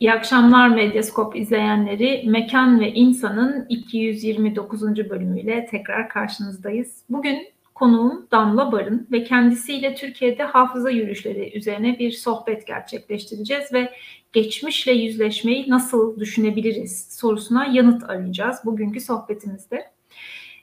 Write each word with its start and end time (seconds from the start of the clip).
İyi 0.00 0.12
akşamlar 0.12 0.68
Medyaskop 0.68 1.36
izleyenleri. 1.36 2.22
Mekan 2.26 2.80
ve 2.80 2.92
İnsan'ın 2.92 3.66
229. 3.68 4.82
bölümüyle 4.82 5.66
tekrar 5.70 6.08
karşınızdayız. 6.08 7.02
Bugün 7.10 7.48
konuğum 7.74 8.26
Damla 8.30 8.72
Barın 8.72 9.08
ve 9.12 9.24
kendisiyle 9.24 9.94
Türkiye'de 9.94 10.42
hafıza 10.42 10.90
yürüyüşleri 10.90 11.56
üzerine 11.58 11.98
bir 11.98 12.10
sohbet 12.10 12.66
gerçekleştireceğiz 12.66 13.72
ve 13.72 13.92
geçmişle 14.32 14.92
yüzleşmeyi 14.92 15.70
nasıl 15.70 16.20
düşünebiliriz 16.20 17.18
sorusuna 17.20 17.66
yanıt 17.66 18.10
arayacağız 18.10 18.56
bugünkü 18.64 19.00
sohbetimizde. 19.00 19.90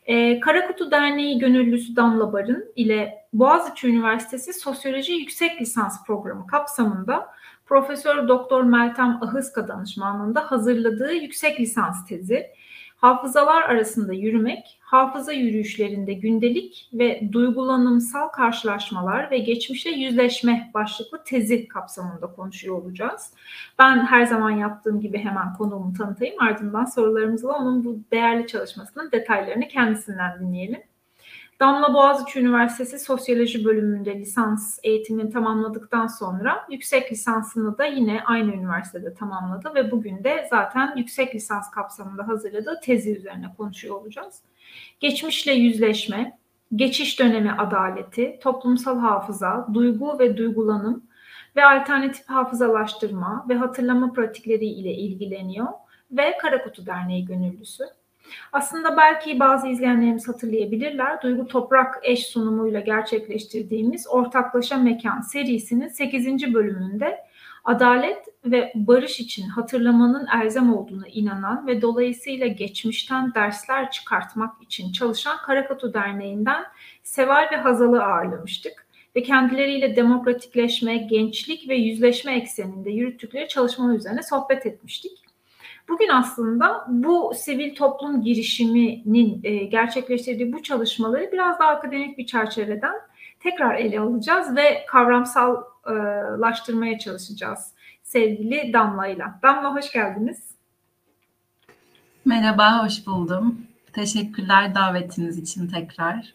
Ee, 0.06 0.40
Karakutu 0.40 0.92
Derneği 0.92 1.40
gönüllüsü 1.40 1.96
Damla 1.96 2.34
Barın 2.34 2.66
ile 2.76 3.26
Boğaziçi 3.34 3.88
Üniversitesi 3.88 4.54
Sosyoloji 4.54 5.14
Yüksek 5.14 5.62
Lisans 5.62 6.06
Programı 6.06 6.48
kapsamında 6.48 7.30
Profesör 7.74 8.28
Doktor 8.28 8.64
Meltem 8.64 9.24
Ahıska 9.24 9.68
danışmanlığında 9.68 10.52
hazırladığı 10.52 11.14
yüksek 11.14 11.60
lisans 11.60 12.08
tezi 12.08 12.48
Hafızalar 12.96 13.62
arasında 13.62 14.14
yürümek, 14.14 14.80
hafıza 14.82 15.32
yürüyüşlerinde 15.34 16.14
gündelik 16.14 16.90
ve 16.94 17.30
duygulanımsal 17.32 18.28
karşılaşmalar 18.28 19.32
ve 19.32 19.38
geçmişe 19.38 19.90
yüzleşme 19.90 20.72
başlıklı 20.74 21.24
tezi 21.24 21.68
kapsamında 21.68 22.28
konuşuyor 22.28 22.78
olacağız. 22.78 23.34
Ben 23.80 24.06
her 24.06 24.26
zaman 24.26 24.52
yaptığım 24.52 25.00
gibi 25.00 25.18
hemen 25.18 25.54
konuğumu 25.54 25.94
tanıtayım. 25.94 26.36
Ardından 26.42 26.86
sorularımızla 26.86 27.58
onun 27.58 27.86
bu 27.86 28.00
değerli 28.12 28.48
çalışmasının 28.48 29.12
detaylarını 29.12 29.68
kendisinden 29.68 30.40
dinleyelim. 30.40 30.82
Damla 31.64 31.94
Boğaziçi 31.94 32.40
Üniversitesi 32.40 33.00
Sosyoloji 33.00 33.66
bölümünde 33.66 34.20
lisans 34.20 34.80
eğitimini 34.84 35.30
tamamladıktan 35.30 36.08
sonra 36.08 36.68
yüksek 36.70 37.12
lisansını 37.12 37.78
da 37.78 37.86
yine 37.86 38.24
aynı 38.26 38.54
üniversitede 38.54 39.14
tamamladı 39.14 39.76
ve 39.76 39.92
bugün 39.92 40.24
de 40.24 40.48
zaten 40.50 40.94
yüksek 40.98 41.36
lisans 41.36 41.72
kapsamında 41.72 42.28
hazırladığı 42.28 42.80
tezi 42.84 43.18
üzerine 43.18 43.54
konuşuyor 43.58 43.96
olacağız. 43.96 44.42
Geçmişle 45.00 45.52
yüzleşme, 45.52 46.40
geçiş 46.76 47.20
dönemi 47.20 47.52
adaleti, 47.52 48.40
toplumsal 48.42 49.00
hafıza, 49.00 49.68
duygu 49.74 50.20
ve 50.20 50.38
duygulanım 50.38 51.04
ve 51.56 51.66
alternatif 51.66 52.30
hafızalaştırma 52.30 53.46
ve 53.50 53.56
hatırlama 53.56 54.14
pratikleri 54.14 54.66
ile 54.66 54.94
ilgileniyor 54.94 55.68
ve 56.12 56.38
Karakutu 56.42 56.86
Derneği 56.86 57.26
gönüllüsü. 57.26 57.84
Aslında 58.54 58.98
belki 58.98 59.40
bazı 59.40 59.68
izleyenlerimiz 59.68 60.28
hatırlayabilirler. 60.28 61.22
Duygu 61.22 61.48
Toprak 61.48 62.00
eş 62.04 62.26
sunumuyla 62.26 62.80
gerçekleştirdiğimiz 62.80 64.08
Ortaklaşa 64.08 64.78
Mekan 64.78 65.22
serisinin 65.22 65.88
8. 65.88 66.54
bölümünde 66.54 67.20
adalet 67.64 68.28
ve 68.46 68.72
barış 68.76 69.20
için 69.20 69.48
hatırlamanın 69.48 70.28
elzem 70.42 70.74
olduğuna 70.74 71.08
inanan 71.08 71.68
ve 71.68 71.82
dolayısıyla 71.82 72.48
geçmişten 72.48 73.34
dersler 73.34 73.92
çıkartmak 73.92 74.64
için 74.64 74.92
çalışan 74.92 75.38
Karakatu 75.46 75.94
Derneği'nden 75.94 76.64
Seval 77.04 77.48
ve 77.52 77.56
Hazal'ı 77.56 78.04
ağırlamıştık 78.04 78.86
ve 79.16 79.24
kendileriyle 79.24 79.96
demokratikleşme, 79.96 80.98
gençlik 80.98 81.70
ve 81.70 81.76
yüzleşme 81.76 82.36
ekseninde 82.36 82.90
yürüttükleri 82.90 83.48
çalışma 83.48 83.96
üzerine 83.96 84.24
sohbet 84.24 84.66
etmiştik. 84.66 85.24
Bugün 85.90 86.08
aslında 86.08 86.86
bu 86.88 87.34
sivil 87.36 87.76
toplum 87.76 88.22
girişiminin 88.22 89.40
e, 89.44 89.56
gerçekleştirdiği 89.56 90.54
bu 90.54 90.64
çalışmaları 90.64 91.30
biraz 91.32 91.60
daha 91.60 91.70
akademik 91.70 92.18
bir 92.18 92.26
çerçeveden 92.26 92.96
tekrar 93.40 93.76
ele 93.76 94.00
alacağız 94.00 94.56
ve 94.56 94.86
kavramsallaştırmaya 94.88 97.00
çalışacağız 97.00 97.74
sevgili 98.04 98.74
Damla 98.74 99.08
ile. 99.08 99.26
Damla 99.44 99.76
hoş 99.76 99.92
geldiniz. 99.92 100.54
Merhaba, 102.26 102.86
hoş 102.86 103.08
buldum. 103.08 103.62
Teşekkürler 103.94 104.76
davetiniz 104.76 105.38
için 105.38 105.68
tekrar. 105.68 106.34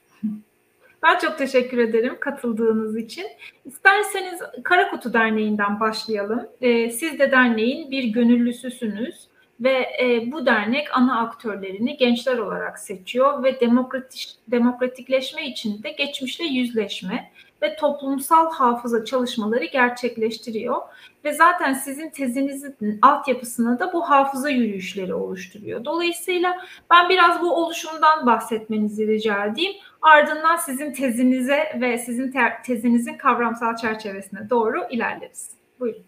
Ben 1.03 1.19
çok 1.19 1.39
teşekkür 1.39 1.79
ederim 1.79 2.17
katıldığınız 2.21 2.97
için. 2.97 3.27
İsterseniz 3.65 4.41
Karakutu 4.65 5.13
Derneği'nden 5.13 5.81
başlayalım. 5.81 6.47
Ee, 6.61 6.91
siz 6.91 7.19
de 7.19 7.31
derneğin 7.31 7.91
bir 7.91 8.05
gönüllüsüsünüz 8.05 9.29
ve 9.61 9.87
e, 10.03 10.33
bu 10.33 10.47
dernek 10.47 10.97
ana 10.97 11.21
aktörlerini 11.21 11.97
gençler 11.97 12.39
olarak 12.39 12.79
seçiyor 12.79 13.43
ve 13.43 13.61
demokratik, 13.61 14.37
demokratikleşme 14.49 15.47
için 15.47 15.83
de 15.83 15.91
geçmişle 15.91 16.45
yüzleşme 16.45 17.31
ve 17.63 17.77
toplumsal 17.77 18.53
hafıza 18.53 19.05
çalışmaları 19.05 19.65
gerçekleştiriyor. 19.65 20.77
Ve 21.25 21.33
zaten 21.33 21.73
sizin 21.73 22.11
tezinizin 22.11 22.99
altyapısına 23.03 23.79
da 23.79 23.93
bu 23.93 24.11
hafıza 24.11 24.51
yürüyüşleri 24.51 25.15
oluşturuyor. 25.15 25.85
Dolayısıyla 25.85 26.57
ben 26.91 27.09
biraz 27.09 27.43
bu 27.43 27.55
oluşumdan 27.55 28.27
bahsetmenizi 28.27 29.07
rica 29.07 29.45
edeyim. 29.45 29.73
Ardından 30.03 30.57
sizin 30.57 30.93
tezinize 30.93 31.79
ve 31.81 31.99
sizin 31.99 32.35
tezinizin 32.65 33.17
kavramsal 33.17 33.77
çerçevesine 33.77 34.51
doğru 34.51 34.87
ilerleriz. 34.91 35.51
Buyurun. 35.81 36.08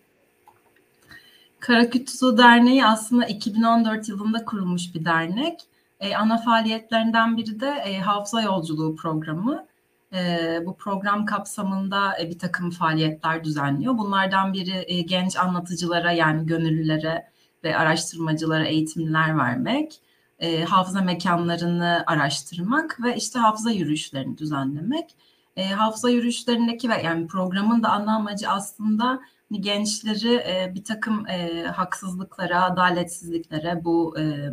Karakütüzü 1.61 2.39
Derneği 2.39 2.87
aslında 2.87 3.27
2014 3.27 4.09
yılında 4.09 4.45
kurulmuş 4.45 4.95
bir 4.95 5.05
dernek. 5.05 5.61
E, 6.01 6.17
ana 6.17 6.39
faaliyetlerinden 6.39 7.37
biri 7.37 7.61
de 7.61 7.69
e, 7.85 7.99
hafıza 7.99 8.43
yolculuğu 8.43 8.97
programı. 8.97 9.67
E, 10.15 10.39
bu 10.67 10.77
program 10.77 11.27
kapsamında 11.27 12.21
e, 12.21 12.31
bir 12.31 12.39
takım 12.39 12.71
faaliyetler 12.71 13.45
düzenliyor. 13.45 13.99
Bunlardan 13.99 14.53
biri 14.53 14.85
e, 14.87 15.01
genç 15.01 15.37
anlatıcılara 15.37 16.13
yani 16.13 16.47
gönüllülere 16.47 17.31
ve 17.65 17.77
araştırmacılara 17.77 18.67
eğitimler 18.67 19.39
vermek, 19.39 20.01
e, 20.39 20.65
hafıza 20.65 21.01
mekanlarını 21.01 22.05
araştırmak 22.07 23.03
ve 23.03 23.17
işte 23.17 23.39
hafıza 23.39 23.71
yürüyüşlerini 23.71 24.39
düzenlemek. 24.39 25.15
E, 25.57 25.67
hafıza 25.69 26.11
yürüyüşlerindeki 26.11 26.89
ve 26.89 27.03
yani 27.03 27.27
programın 27.27 27.83
da 27.83 27.89
ana 27.89 28.17
amacı 28.17 28.51
aslında 28.51 29.21
gençleri 29.59 30.35
e, 30.35 30.73
bir 30.75 30.85
takım 30.85 31.27
e, 31.27 31.63
haksızlıklara, 31.63 32.65
adaletsizliklere 32.65 33.85
bu 33.85 34.19
e, 34.19 34.51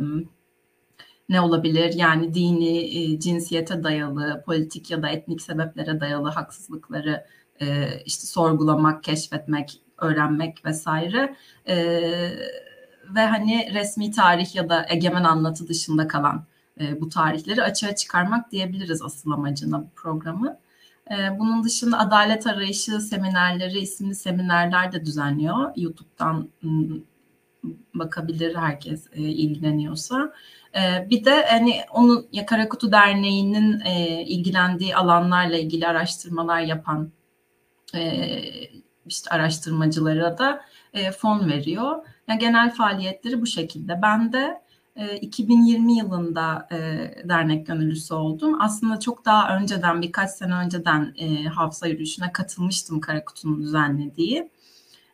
ne 1.28 1.40
olabilir? 1.40 1.94
Yani 1.94 2.34
dini, 2.34 2.78
e, 2.78 3.20
cinsiyete 3.20 3.82
dayalı, 3.82 4.42
politik 4.46 4.90
ya 4.90 5.02
da 5.02 5.08
etnik 5.08 5.42
sebeplere 5.42 6.00
dayalı 6.00 6.28
haksızlıkları 6.28 7.26
e, 7.60 7.88
işte 8.06 8.26
sorgulamak, 8.26 9.04
keşfetmek, 9.04 9.80
öğrenmek 9.98 10.64
vesaire. 10.64 11.36
E, 11.68 11.76
ve 13.14 13.20
hani 13.20 13.74
resmi 13.74 14.10
tarih 14.10 14.54
ya 14.54 14.68
da 14.68 14.86
egemen 14.88 15.24
anlatı 15.24 15.68
dışında 15.68 16.08
kalan 16.08 16.44
e, 16.80 17.00
bu 17.00 17.08
tarihleri 17.08 17.62
açığa 17.62 17.94
çıkarmak 17.94 18.52
diyebiliriz 18.52 19.02
asıl 19.02 19.30
amacına 19.30 19.82
bu 19.82 19.90
programı. 19.96 20.58
Ee, 21.10 21.38
bunun 21.38 21.64
dışında 21.64 21.98
adalet 21.98 22.46
arayışı 22.46 23.00
seminerleri 23.00 23.78
isimli 23.78 24.14
seminerler 24.14 24.92
de 24.92 25.04
düzenliyor. 25.04 25.72
YouTube'dan 25.76 26.48
ıı, 26.64 27.00
bakabilir 27.94 28.56
herkes 28.56 29.06
e, 29.12 29.22
ilgileniyorsa. 29.22 30.32
Ee, 30.76 31.10
bir 31.10 31.24
de 31.24 31.46
hani 31.46 31.80
onun 31.92 32.28
ya 32.32 32.46
Karakutu 32.46 32.92
Derneği'nin 32.92 33.80
e, 33.80 34.24
ilgilendiği 34.24 34.96
alanlarla 34.96 35.56
ilgili 35.56 35.86
araştırmalar 35.86 36.60
yapan 36.60 37.12
e, 37.94 38.40
işte 39.06 39.30
araştırmacılara 39.30 40.38
da 40.38 40.60
fon 41.18 41.48
veriyor. 41.48 42.06
Yani 42.28 42.38
genel 42.38 42.74
faaliyetleri 42.74 43.40
bu 43.40 43.46
şekilde. 43.46 44.02
Ben 44.02 44.32
de 44.32 44.62
2020 45.20 45.92
ee, 45.92 45.96
yılında 45.96 46.68
e, 46.72 46.78
dernek 47.28 47.66
gönüllüsü 47.66 48.14
oldum. 48.14 48.62
Aslında 48.62 49.00
çok 49.00 49.24
daha 49.24 49.56
önceden, 49.58 50.02
birkaç 50.02 50.30
sene 50.30 50.54
önceden 50.54 51.14
e, 51.18 51.44
hafıza 51.44 51.86
yürüyüşüne 51.86 52.32
katılmıştım 52.32 53.00
Karakutu'nun 53.00 53.62
düzenlediği. 53.62 54.50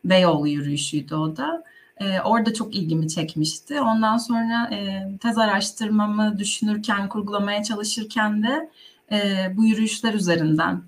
Beyoğlu 0.05 0.49
yürüyüşüydü 0.49 1.15
o 1.15 1.37
da. 1.37 1.65
E, 2.01 2.21
orada 2.21 2.55
çok 2.55 2.75
ilgimi 2.75 3.09
çekmişti. 3.09 3.81
Ondan 3.81 4.17
sonra 4.17 4.71
tez 5.21 5.39
araştırmamı 5.39 6.39
düşünürken, 6.39 7.09
kurgulamaya 7.09 7.63
çalışırken 7.63 8.43
de 8.43 8.71
bu 9.57 9.65
yürüyüşler 9.65 10.15
üzerinden 10.15 10.83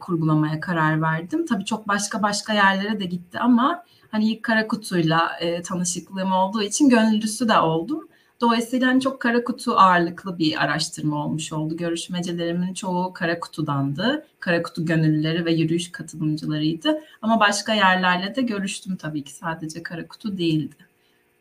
kurgulamaya 0.00 0.60
karar 0.60 1.02
verdim. 1.02 1.46
Tabii 1.46 1.64
çok 1.64 1.88
başka 1.88 2.22
başka 2.22 2.52
yerlere 2.52 3.00
de 3.00 3.04
gitti 3.04 3.38
ama 3.38 3.84
hani 4.10 4.30
ilk 4.30 4.42
Karakutuyla 4.42 5.38
e, 5.40 5.62
tanışıklığım 5.62 6.32
olduğu 6.32 6.62
için 6.62 6.88
gönüllüsü 6.88 7.48
de 7.48 7.58
oldum. 7.58 8.07
Dolayısıyla 8.40 8.88
hani 8.88 9.00
çok 9.00 9.20
kara 9.20 9.44
kutu 9.44 9.72
ağırlıklı 9.72 10.38
bir 10.38 10.64
araştırma 10.64 11.24
olmuş 11.24 11.52
oldu. 11.52 11.76
Görüşmecelerimin 11.76 12.74
çoğu 12.74 13.12
kara 13.12 13.40
kutudandı. 13.40 14.26
Kara 14.40 14.62
kutu 14.62 14.86
gönüllüleri 14.86 15.44
ve 15.44 15.52
yürüyüş 15.52 15.92
katılımcılarıydı. 15.92 17.02
Ama 17.22 17.40
başka 17.40 17.74
yerlerle 17.74 18.34
de 18.34 18.42
görüştüm 18.42 18.96
tabii 18.96 19.24
ki 19.24 19.32
sadece 19.32 19.82
kara 19.82 20.08
kutu 20.08 20.38
değildi. 20.38 20.74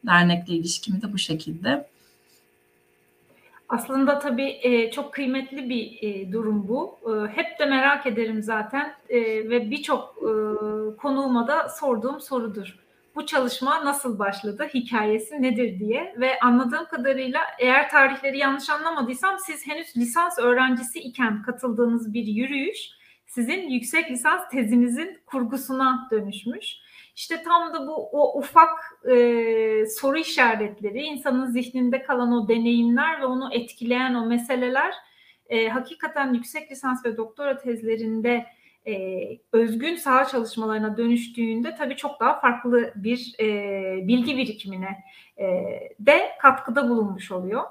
Dernekle 0.06 0.54
ilişkim 0.54 1.02
de 1.02 1.14
bu 1.14 1.18
şekilde. 1.18 1.88
Aslında 3.70 4.20
tabii 4.20 4.60
e, 4.62 4.92
çok 4.92 5.14
kıymetli 5.14 5.70
bir 5.70 5.98
e, 6.02 6.32
durum 6.32 6.68
bu. 6.68 6.98
E, 7.06 7.28
hep 7.28 7.60
de 7.60 7.66
merak 7.66 8.06
ederim 8.06 8.44
zaten 8.44 8.94
ve 9.10 9.72
birçok 9.72 10.16
konuğuma 10.98 11.48
da 11.48 11.70
sorduğum 11.70 12.22
sorudur. 12.22 12.87
Bu 13.18 13.26
çalışma 13.26 13.86
nasıl 13.86 14.20
başladı, 14.20 14.68
hikayesi 14.74 15.42
nedir 15.42 15.80
diye 15.80 16.16
ve 16.18 16.40
anladığım 16.40 16.86
kadarıyla 16.86 17.42
eğer 17.60 17.90
tarihleri 17.90 18.38
yanlış 18.38 18.70
anlamadıysam 18.70 19.40
siz 19.40 19.68
henüz 19.68 19.98
lisans 19.98 20.40
öğrencisi 20.40 21.00
iken 21.00 21.42
katıldığınız 21.42 22.14
bir 22.14 22.26
yürüyüş 22.26 22.98
sizin 23.26 23.70
yüksek 23.70 24.12
lisans 24.12 24.50
tezinizin 24.52 25.20
kurgusuna 25.26 26.08
dönüşmüş. 26.12 26.76
İşte 27.16 27.44
tam 27.44 27.74
da 27.74 27.88
bu 27.88 27.96
o 27.96 28.40
ufak 28.40 28.70
e, 29.12 29.86
soru 29.86 30.18
işaretleri, 30.18 31.02
insanın 31.02 31.46
zihninde 31.46 32.04
kalan 32.04 32.32
o 32.32 32.48
deneyimler 32.48 33.22
ve 33.22 33.26
onu 33.26 33.50
etkileyen 33.54 34.14
o 34.14 34.26
meseleler 34.26 34.94
e, 35.50 35.70
hakikaten 35.70 36.34
yüksek 36.34 36.72
lisans 36.72 37.06
ve 37.06 37.18
doktora 37.18 37.58
tezlerinde 37.58 38.46
e, 38.88 39.24
özgün 39.54 39.96
saha 39.96 40.26
çalışmalarına 40.26 40.98
dönüştüğünde 40.98 41.76
tabii 41.76 41.96
çok 41.96 42.20
daha 42.20 42.40
farklı 42.40 42.94
bir 42.96 43.36
e, 43.40 43.48
bilgi 44.08 44.38
birikimine 44.38 45.04
e, 45.38 45.46
de 46.00 46.30
katkıda 46.42 46.90
bulunmuş 46.90 47.32
oluyor. 47.32 47.64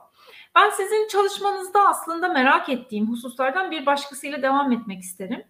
Ben 0.55 0.71
sizin 0.71 1.09
çalışmanızda 1.09 1.89
aslında 1.89 2.29
merak 2.29 2.69
ettiğim 2.69 3.11
hususlardan 3.11 3.71
bir 3.71 3.87
başkasıyla 3.87 4.43
devam 4.43 4.73
etmek 4.73 5.03
isterim. 5.03 5.45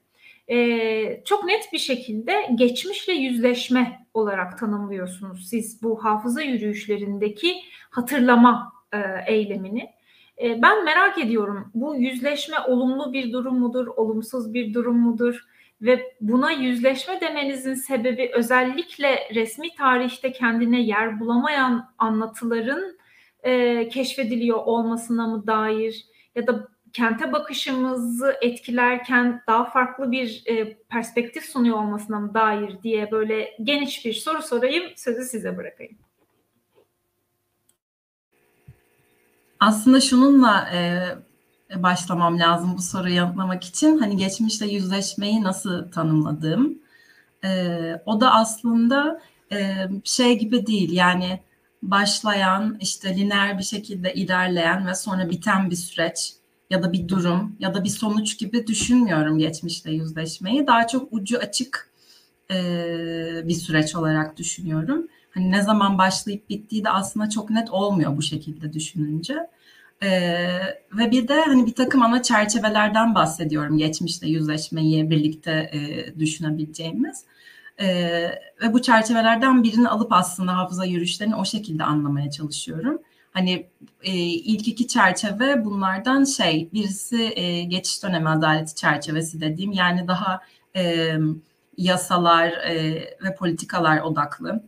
Ee, 0.50 1.22
çok 1.24 1.44
net 1.44 1.72
bir 1.72 1.78
şekilde 1.78 2.50
geçmişle 2.54 3.12
yüzleşme 3.12 4.06
olarak 4.14 4.58
tanımlıyorsunuz 4.58 5.48
siz 5.48 5.82
bu 5.82 6.04
hafıza 6.04 6.42
yürüyüşlerindeki 6.42 7.56
hatırlama 7.90 8.72
e, 8.92 8.98
eylemini. 9.26 9.90
E, 10.42 10.62
ben 10.62 10.84
merak 10.84 11.18
ediyorum 11.18 11.70
bu 11.74 11.96
yüzleşme 11.96 12.56
olumlu 12.60 13.12
bir 13.12 13.32
durum 13.32 13.58
mudur, 13.58 13.86
olumsuz 13.86 14.54
bir 14.54 14.74
durum 14.74 14.98
mudur? 14.98 15.46
Ve 15.80 16.16
buna 16.20 16.50
yüzleşme 16.50 17.20
demenizin 17.20 17.74
sebebi 17.74 18.30
özellikle 18.34 19.28
resmi 19.34 19.74
tarihte 19.74 20.32
kendine 20.32 20.80
yer 20.82 21.20
bulamayan 21.20 21.94
anlatıların 21.98 22.98
e, 23.42 23.88
keşfediliyor 23.88 24.58
olmasına 24.58 25.26
mı 25.26 25.46
dair 25.46 26.06
ya 26.34 26.46
da 26.46 26.68
kente 26.92 27.32
bakışımızı 27.32 28.36
etkilerken 28.40 29.42
daha 29.46 29.64
farklı 29.64 30.12
bir 30.12 30.42
e, 30.46 30.78
perspektif 30.78 31.44
sunuyor 31.44 31.76
olmasına 31.76 32.20
mı 32.20 32.34
dair 32.34 32.82
diye 32.82 33.10
böyle 33.10 33.56
geniş 33.62 34.04
bir 34.04 34.12
soru 34.12 34.42
sorayım, 34.42 34.84
sözü 34.96 35.24
size 35.24 35.56
bırakayım. 35.56 35.96
Aslında 39.60 40.00
şununla 40.00 40.68
e, 40.74 40.78
başlamam 41.74 42.38
lazım 42.38 42.74
bu 42.76 42.82
soruyu 42.82 43.14
yanıtlamak 43.14 43.64
için. 43.64 43.98
Hani 43.98 44.16
geçmişle 44.16 44.66
yüzleşmeyi 44.66 45.42
nasıl 45.42 45.90
tanımladığım. 45.90 46.78
E, 47.44 48.00
o 48.06 48.20
da 48.20 48.34
aslında 48.34 49.20
e, 49.52 49.88
şey 50.04 50.38
gibi 50.38 50.66
değil 50.66 50.92
yani 50.92 51.40
başlayan 51.82 52.76
işte 52.80 53.16
lineer 53.16 53.58
bir 53.58 53.62
şekilde 53.62 54.14
ilerleyen 54.14 54.86
ve 54.86 54.94
sonra 54.94 55.30
biten 55.30 55.70
bir 55.70 55.76
süreç 55.76 56.32
ya 56.70 56.82
da 56.82 56.92
bir 56.92 57.08
durum 57.08 57.56
ya 57.58 57.74
da 57.74 57.84
bir 57.84 57.88
sonuç 57.88 58.38
gibi 58.38 58.66
düşünmüyorum 58.66 59.38
geçmişle 59.38 59.92
yüzleşmeyi. 59.92 60.66
Daha 60.66 60.86
çok 60.86 61.12
ucu 61.12 61.38
açık 61.38 61.90
e, 62.50 62.56
bir 63.44 63.54
süreç 63.54 63.96
olarak 63.96 64.36
düşünüyorum. 64.36 65.08
Hani 65.30 65.50
ne 65.50 65.62
zaman 65.62 65.98
başlayıp 65.98 66.50
bittiği 66.50 66.84
de 66.84 66.90
aslında 66.90 67.30
çok 67.30 67.50
net 67.50 67.70
olmuyor 67.70 68.16
bu 68.16 68.22
şekilde 68.22 68.72
düşününce. 68.72 69.36
Ee, 70.02 70.48
ve 70.92 71.10
bir 71.10 71.28
de 71.28 71.40
hani 71.40 71.66
bir 71.66 71.74
takım 71.74 72.02
ana 72.02 72.22
çerçevelerden 72.22 73.14
bahsediyorum 73.14 73.78
geçmişle 73.78 74.28
yüzleşmeyi 74.28 75.10
birlikte 75.10 75.70
e, 75.72 76.18
düşünebileceğimiz. 76.18 77.24
Ee, 77.80 77.86
ve 78.62 78.72
bu 78.72 78.82
çerçevelerden 78.82 79.62
birini 79.62 79.88
alıp 79.88 80.12
aslında 80.12 80.56
hafıza 80.56 80.84
yürüyüşlerini 80.84 81.36
o 81.36 81.44
şekilde 81.44 81.84
anlamaya 81.84 82.30
çalışıyorum. 82.30 82.98
Hani 83.32 83.66
e, 84.02 84.12
ilk 84.22 84.68
iki 84.68 84.88
çerçeve 84.88 85.64
bunlardan 85.64 86.24
şey, 86.24 86.68
birisi 86.72 87.32
e, 87.36 87.62
geçiş 87.64 88.02
dönemi 88.02 88.28
adaleti 88.28 88.74
çerçevesi 88.74 89.40
dediğim 89.40 89.72
yani 89.72 90.08
daha 90.08 90.40
e, 90.76 91.12
yasalar 91.76 92.48
e, 92.48 92.94
ve 93.24 93.34
politikalar 93.38 94.00
odaklı. 94.00 94.62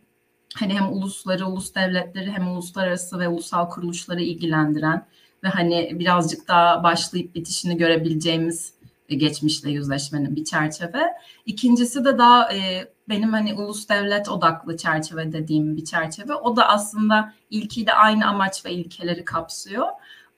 Hani 0.54 0.74
hem 0.74 0.92
ulusları, 0.92 1.46
ulus 1.46 1.74
devletleri 1.74 2.30
hem 2.30 2.48
uluslararası 2.48 3.18
ve 3.18 3.28
ulusal 3.28 3.68
kuruluşları 3.68 4.22
ilgilendiren 4.22 5.06
ve 5.44 5.48
hani 5.48 5.90
birazcık 5.98 6.48
daha 6.48 6.82
başlayıp 6.82 7.34
bitişini 7.34 7.76
görebileceğimiz 7.76 8.72
geçmişle 9.08 9.70
yüzleşmenin 9.70 10.36
bir 10.36 10.44
çerçeve. 10.44 11.02
İkincisi 11.46 12.04
de 12.04 12.18
daha 12.18 12.52
e, 12.52 12.88
benim 13.08 13.32
hani 13.32 13.54
ulus 13.54 13.88
devlet 13.88 14.28
odaklı 14.28 14.76
çerçeve 14.76 15.32
dediğim 15.32 15.76
bir 15.76 15.84
çerçeve. 15.84 16.34
O 16.34 16.56
da 16.56 16.68
aslında 16.68 17.34
ilkiyle 17.50 17.92
aynı 17.92 18.26
amaç 18.26 18.64
ve 18.66 18.72
ilkeleri 18.72 19.24
kapsıyor. 19.24 19.86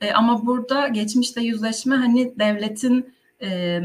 E, 0.01 0.12
ama 0.12 0.47
burada 0.47 0.89
geçmişle 0.89 1.43
yüzleşme 1.43 1.97
hani 1.97 2.39
devletin 2.39 3.15
e, 3.43 3.81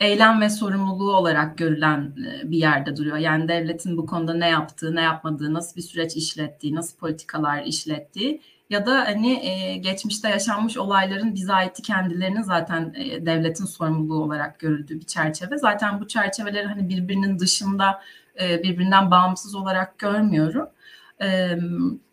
eylem 0.00 0.40
ve 0.40 0.50
sorumluluğu 0.50 1.16
olarak 1.16 1.58
görülen 1.58 2.14
e, 2.26 2.50
bir 2.50 2.58
yerde 2.58 2.96
duruyor. 2.96 3.16
Yani 3.16 3.48
devletin 3.48 3.96
bu 3.96 4.06
konuda 4.06 4.34
ne 4.34 4.48
yaptığı, 4.48 4.94
ne 4.94 5.00
yapmadığı, 5.00 5.54
nasıl 5.54 5.76
bir 5.76 5.82
süreç 5.82 6.16
işlettiği, 6.16 6.74
nasıl 6.74 6.98
politikalar 6.98 7.62
işlettiği 7.62 8.42
ya 8.70 8.86
da 8.86 9.00
hani 9.06 9.32
e, 9.32 9.76
geçmişte 9.76 10.28
yaşanmış 10.28 10.76
olayların 10.76 11.34
bize 11.34 11.52
ait 11.52 11.82
kendilerinin 11.82 12.42
zaten 12.42 12.94
e, 12.96 13.26
devletin 13.26 13.64
sorumluluğu 13.64 14.22
olarak 14.22 14.58
görüldüğü 14.58 15.00
bir 15.00 15.06
çerçeve. 15.06 15.58
Zaten 15.58 16.00
bu 16.00 16.08
çerçeveleri 16.08 16.66
hani 16.66 16.88
birbirinin 16.88 17.38
dışında 17.38 18.02
e, 18.40 18.62
birbirinden 18.62 19.10
bağımsız 19.10 19.54
olarak 19.54 19.98
görmüyorum. 19.98 20.68
E, 21.22 21.58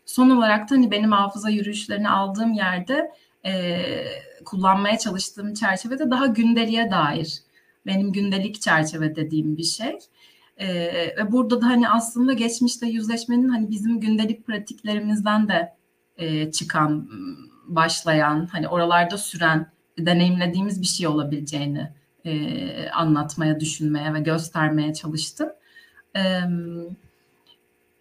son 0.06 0.30
olarak 0.30 0.70
da 0.70 0.74
hani 0.74 0.90
benim 0.90 1.12
hafıza 1.12 1.50
yürüyüşlerini 1.50 2.08
aldığım 2.08 2.52
yerde 2.52 3.12
e, 3.46 3.82
kullanmaya 4.44 4.98
çalıştığım 4.98 5.54
çerçevede 5.54 6.10
daha 6.10 6.26
gündeliğe 6.26 6.90
dair 6.90 7.38
benim 7.86 8.12
gündelik 8.12 8.60
çerçeve 8.60 9.16
dediğim 9.16 9.56
bir 9.56 9.62
şey. 9.62 9.98
E, 10.56 10.68
ve 11.16 11.32
burada 11.32 11.60
da 11.60 11.66
hani 11.66 11.88
aslında 11.88 12.32
geçmişte 12.32 12.86
yüzleşmenin 12.86 13.48
hani 13.48 13.70
bizim 13.70 14.00
gündelik 14.00 14.46
pratiklerimizden 14.46 15.48
de 15.48 15.74
e, 16.16 16.52
çıkan, 16.52 17.08
başlayan, 17.66 18.46
hani 18.52 18.68
oralarda 18.68 19.18
süren, 19.18 19.72
deneyimlediğimiz 19.98 20.82
bir 20.82 20.86
şey 20.86 21.06
olabileceğini 21.06 21.90
e, 22.24 22.88
anlatmaya, 22.88 23.60
düşünmeye 23.60 24.14
ve 24.14 24.20
göstermeye 24.20 24.94
çalıştım. 24.94 25.48
E, 26.16 26.40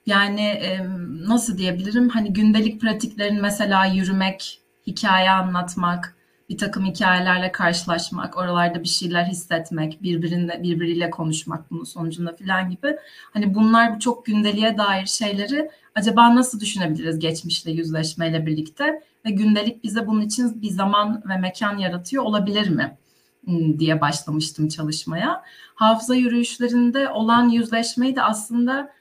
yani 0.05 0.41
e, 0.41 0.79
nasıl 1.27 1.57
diyebilirim? 1.57 2.09
Hani 2.09 2.33
gündelik 2.33 2.81
pratiklerin 2.81 3.41
mesela 3.41 3.85
yürümek, 3.85 4.61
hikaye 4.87 5.31
anlatmak, 5.31 6.12
bir 6.49 6.57
takım 6.57 6.85
hikayelerle 6.85 7.51
karşılaşmak, 7.51 8.37
oralarda 8.37 8.83
bir 8.83 8.87
şeyler 8.87 9.25
hissetmek, 9.25 10.03
birbirine 10.03 10.63
birbiriyle 10.63 11.09
konuşmak 11.09 11.71
bunun 11.71 11.83
sonucunda 11.83 12.35
filan 12.35 12.69
gibi. 12.69 12.97
Hani 13.33 13.55
bunlar 13.55 13.99
çok 13.99 14.25
gündeliğe 14.25 14.77
dair 14.77 15.05
şeyleri 15.05 15.69
acaba 15.95 16.35
nasıl 16.35 16.59
düşünebiliriz 16.59 17.19
geçmişle 17.19 17.71
yüzleşmeyle 17.71 18.45
birlikte 18.45 19.01
ve 19.25 19.31
gündelik 19.31 19.83
bize 19.83 20.07
bunun 20.07 20.21
için 20.21 20.61
bir 20.61 20.69
zaman 20.69 21.23
ve 21.29 21.37
mekan 21.37 21.77
yaratıyor 21.77 22.23
olabilir 22.23 22.69
mi? 22.69 22.97
Hmm, 23.45 23.79
diye 23.79 24.01
başlamıştım 24.01 24.67
çalışmaya. 24.67 25.43
Hafıza 25.75 26.15
yürüyüşlerinde 26.15 27.09
olan 27.09 27.49
yüzleşmeyi 27.49 28.15
de 28.15 28.23
aslında 28.23 28.93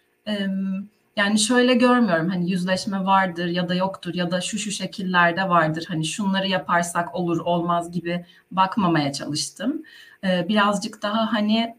yani 1.17 1.39
şöyle 1.39 1.75
görmüyorum 1.75 2.29
hani 2.29 2.51
yüzleşme 2.51 3.05
vardır 3.05 3.47
ya 3.47 3.69
da 3.69 3.75
yoktur 3.75 4.15
ya 4.15 4.31
da 4.31 4.41
şu 4.41 4.59
şu 4.59 4.71
şekillerde 4.71 5.49
vardır 5.49 5.85
hani 5.89 6.05
şunları 6.05 6.49
yaparsak 6.49 7.15
olur 7.15 7.41
olmaz 7.41 7.93
gibi 7.93 8.27
bakmamaya 8.51 9.13
çalıştım. 9.13 9.83
birazcık 10.23 11.03
daha 11.03 11.33
hani 11.33 11.77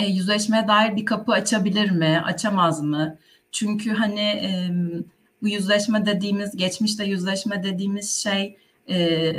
e, 0.00 0.06
yüzleşmeye 0.06 0.68
dair 0.68 0.96
bir 0.96 1.04
kapı 1.04 1.32
açabilir 1.32 1.90
mi, 1.90 2.22
açamaz 2.24 2.82
mı? 2.82 3.18
Çünkü 3.52 3.90
hani 3.90 4.20
e, 4.20 4.70
bu 5.42 5.48
yüzleşme 5.48 6.06
dediğimiz, 6.06 6.56
geçmişte 6.56 7.04
yüzleşme 7.04 7.62
dediğimiz 7.62 8.10
şey 8.22 8.56
e, 8.90 9.32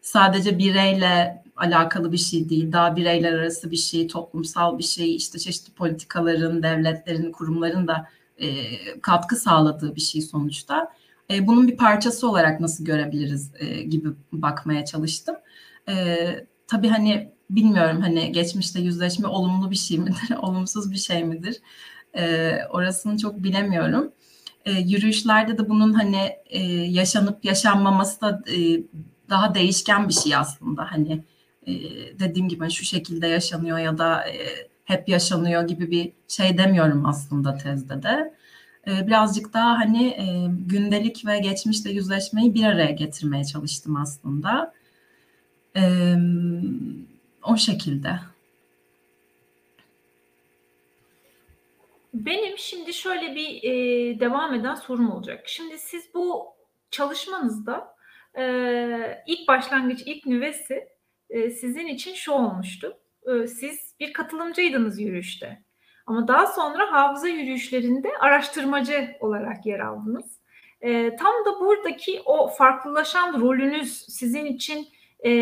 sadece 0.00 0.58
bireyle 0.58 1.42
alakalı 1.56 2.12
bir 2.12 2.18
şey 2.18 2.48
değil. 2.48 2.72
Daha 2.72 2.96
bireyler 2.96 3.32
arası 3.32 3.70
bir 3.70 3.76
şey, 3.76 4.08
toplumsal 4.08 4.78
bir 4.78 4.82
şey, 4.82 5.16
işte 5.16 5.38
çeşitli 5.38 5.72
politikaların, 5.72 6.62
devletlerin, 6.62 7.32
kurumların 7.32 7.88
da 7.88 8.08
e, 8.38 8.50
katkı 9.00 9.36
sağladığı 9.36 9.96
bir 9.96 10.00
şey 10.00 10.22
sonuçta. 10.22 10.92
E, 11.30 11.46
bunun 11.46 11.68
bir 11.68 11.76
parçası 11.76 12.28
olarak 12.28 12.60
nasıl 12.60 12.84
görebiliriz 12.84 13.50
e, 13.58 13.82
gibi 13.82 14.08
bakmaya 14.32 14.84
çalıştım. 14.84 15.36
E, 15.88 16.16
tabii 16.66 16.88
hani 16.88 17.32
bilmiyorum 17.50 18.00
hani 18.00 18.32
geçmişte 18.32 18.80
yüzleşme 18.80 19.28
olumlu 19.28 19.70
bir 19.70 19.76
şey 19.76 19.98
midir, 19.98 20.36
olumsuz 20.42 20.92
bir 20.92 20.96
şey 20.96 21.24
midir? 21.24 21.56
E, 22.16 22.52
orasını 22.70 23.18
çok 23.18 23.42
bilemiyorum. 23.42 24.12
E, 24.64 24.72
yürüyüşlerde 24.72 25.58
de 25.58 25.68
bunun 25.68 25.92
hani 25.92 26.30
e, 26.46 26.62
yaşanıp 26.72 27.44
yaşanmaması 27.44 28.20
da 28.20 28.42
e, 28.56 28.82
daha 29.30 29.54
değişken 29.54 30.08
bir 30.08 30.14
şey 30.14 30.36
aslında. 30.36 30.92
Hani 30.92 31.24
e, 31.66 31.72
dediğim 32.18 32.48
gibi 32.48 32.70
şu 32.70 32.84
şekilde 32.84 33.26
yaşanıyor 33.26 33.78
ya 33.78 33.98
da 33.98 34.28
e, 34.28 34.71
hep 34.84 35.08
yaşanıyor 35.08 35.66
gibi 35.68 35.90
bir 35.90 36.12
şey 36.28 36.58
demiyorum 36.58 37.06
aslında 37.06 37.56
tezde 37.56 38.02
de. 38.02 38.34
E, 38.86 39.06
birazcık 39.06 39.54
daha 39.54 39.78
hani 39.78 40.06
e, 40.08 40.24
gündelik 40.66 41.26
ve 41.26 41.38
geçmişle 41.38 41.90
yüzleşmeyi 41.90 42.54
bir 42.54 42.64
araya 42.64 42.90
getirmeye 42.90 43.44
çalıştım 43.44 43.96
aslında. 43.96 44.74
O 47.42 47.56
şekilde. 47.56 48.10
Benim 52.14 52.58
şimdi 52.58 52.94
şöyle 52.94 53.34
bir 53.34 53.62
e, 53.62 54.20
devam 54.20 54.54
eden 54.54 54.74
sorum 54.74 55.10
olacak. 55.10 55.42
Şimdi 55.46 55.78
siz 55.78 56.14
bu 56.14 56.46
çalışmanızda 56.90 57.96
e, 58.38 58.44
ilk 59.26 59.48
başlangıç, 59.48 60.02
ilk 60.06 60.26
nüvesi 60.26 60.88
sizin 61.60 61.86
için 61.86 62.14
şu 62.14 62.32
olmuştu. 62.32 62.96
Siz 63.46 63.91
bir 64.02 64.12
katılımcıydınız 64.12 65.00
yürüyüşte. 65.00 65.62
Ama 66.06 66.28
daha 66.28 66.46
sonra 66.46 66.92
hafıza 66.92 67.28
yürüyüşlerinde 67.28 68.08
araştırmacı 68.20 69.16
olarak 69.20 69.66
yer 69.66 69.80
aldınız. 69.80 70.40
E, 70.80 71.16
tam 71.16 71.32
da 71.46 71.60
buradaki 71.60 72.22
o 72.24 72.48
farklılaşan 72.48 73.40
rolünüz 73.40 74.06
sizin 74.08 74.44
için 74.44 74.88
e, 75.24 75.32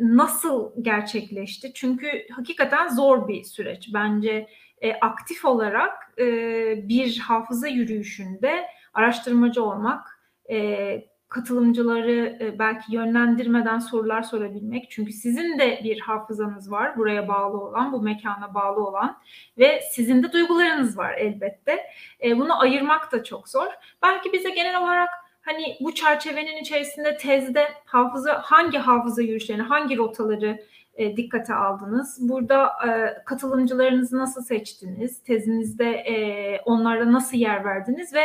nasıl 0.00 0.72
gerçekleşti? 0.82 1.72
Çünkü 1.74 2.26
hakikaten 2.32 2.88
zor 2.88 3.28
bir 3.28 3.44
süreç. 3.44 3.90
Bence 3.94 4.48
e, 4.80 4.92
aktif 4.94 5.44
olarak 5.44 6.12
e, 6.18 6.24
bir 6.88 7.18
hafıza 7.18 7.68
yürüyüşünde 7.68 8.66
araştırmacı 8.94 9.64
olmak, 9.64 10.20
e, 10.50 11.11
katılımcıları 11.32 12.38
e, 12.40 12.58
belki 12.58 12.94
yönlendirmeden 12.94 13.78
sorular 13.78 14.22
sorabilmek. 14.22 14.90
Çünkü 14.90 15.12
sizin 15.12 15.58
de 15.58 15.80
bir 15.84 16.00
hafızanız 16.00 16.70
var, 16.70 16.96
buraya 16.96 17.28
bağlı 17.28 17.60
olan, 17.60 17.92
bu 17.92 18.02
mekana 18.02 18.54
bağlı 18.54 18.86
olan 18.86 19.18
ve 19.58 19.80
sizin 19.92 20.22
de 20.22 20.32
duygularınız 20.32 20.98
var 20.98 21.14
elbette. 21.18 21.78
E, 22.24 22.38
bunu 22.38 22.60
ayırmak 22.60 23.12
da 23.12 23.24
çok 23.24 23.48
zor. 23.48 23.66
Belki 24.02 24.32
bize 24.32 24.50
genel 24.50 24.82
olarak 24.82 25.08
hani 25.42 25.76
bu 25.80 25.94
çerçevenin 25.94 26.56
içerisinde 26.56 27.16
tezde 27.16 27.68
hafıza 27.84 28.40
hangi 28.44 28.78
hafıza 28.78 29.22
yürüyüşlerini, 29.22 29.62
hangi 29.62 29.96
rotaları 29.96 30.62
e, 30.94 31.16
dikkate 31.16 31.54
aldınız? 31.54 32.18
Burada 32.28 32.72
katılımcılarınızı 33.26 34.18
nasıl 34.18 34.42
seçtiniz? 34.42 35.22
Tezinizde 35.22 36.04
onlara 36.64 37.12
nasıl 37.12 37.36
yer 37.36 37.64
verdiniz 37.64 38.14
ve 38.14 38.22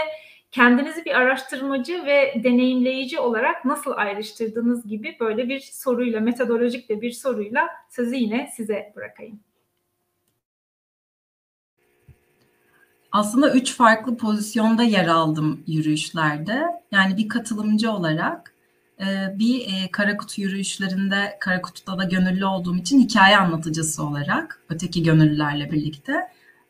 kendinizi 0.52 1.06
bir 1.06 1.16
araştırmacı 1.16 2.06
ve 2.06 2.42
deneyimleyici 2.44 3.20
olarak 3.20 3.66
nasıl 3.66 3.92
ayrıştırdığınız 3.96 4.88
gibi 4.88 5.18
böyle 5.20 5.50
bir 5.50 5.60
soruyla, 5.60 6.20
metodolojik 6.20 6.90
de 6.90 7.02
bir 7.02 7.12
soruyla 7.12 7.68
sözü 7.90 8.16
yine 8.16 8.50
size 8.56 8.94
bırakayım. 8.96 9.40
Aslında 13.12 13.54
üç 13.54 13.76
farklı 13.76 14.18
pozisyonda 14.18 14.84
yer 14.84 15.08
aldım 15.08 15.64
yürüyüşlerde. 15.68 16.64
Yani 16.92 17.18
bir 17.18 17.30
katılımcı 17.30 17.92
olarak, 17.92 18.54
e, 19.00 19.06
bir 19.40 19.60
e, 19.62 19.92
Karakutu 19.92 20.42
yürüyüşlerinde, 20.42 21.38
Karakutu'da 21.40 21.98
da 21.98 22.04
gönüllü 22.04 22.46
olduğum 22.46 22.76
için 22.76 23.00
hikaye 23.00 23.38
anlatıcısı 23.38 24.04
olarak, 24.04 24.62
öteki 24.70 25.04
gönüllülerle 25.04 25.72
birlikte 25.72 26.14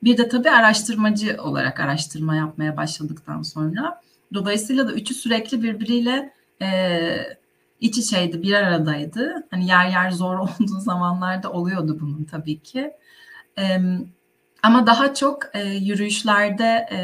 bir 0.04 0.18
de 0.18 0.30
tabii 0.30 0.50
araştırmacı 0.50 1.38
olarak 1.42 1.80
araştırma 1.80 2.36
yapmaya 2.36 2.78
başladıktan 2.78 3.42
sonra. 3.42 4.02
Dolayısıyla 4.34 4.88
da 4.88 4.94
üçü 4.94 5.14
sürekli 5.14 5.64
birbiriyle 5.64 6.34
e, 6.62 7.38
iç 7.82 7.98
içeydi, 7.98 8.42
bir 8.42 8.54
aradaydı. 8.54 9.48
Hani 9.52 9.68
yer 9.68 9.90
yer 9.90 10.12
zor 10.12 10.38
olduğu 10.40 10.80
zamanlarda 10.80 11.52
oluyordu 11.52 11.98
bunun 12.02 12.24
tabii 12.24 12.60
ki. 12.60 12.92
E, 13.60 13.80
ama 14.64 14.88
daha 14.88 15.14
çok 15.14 15.40
e, 15.54 15.64
yürüyüşlerde 15.64 16.88
e, 16.92 17.00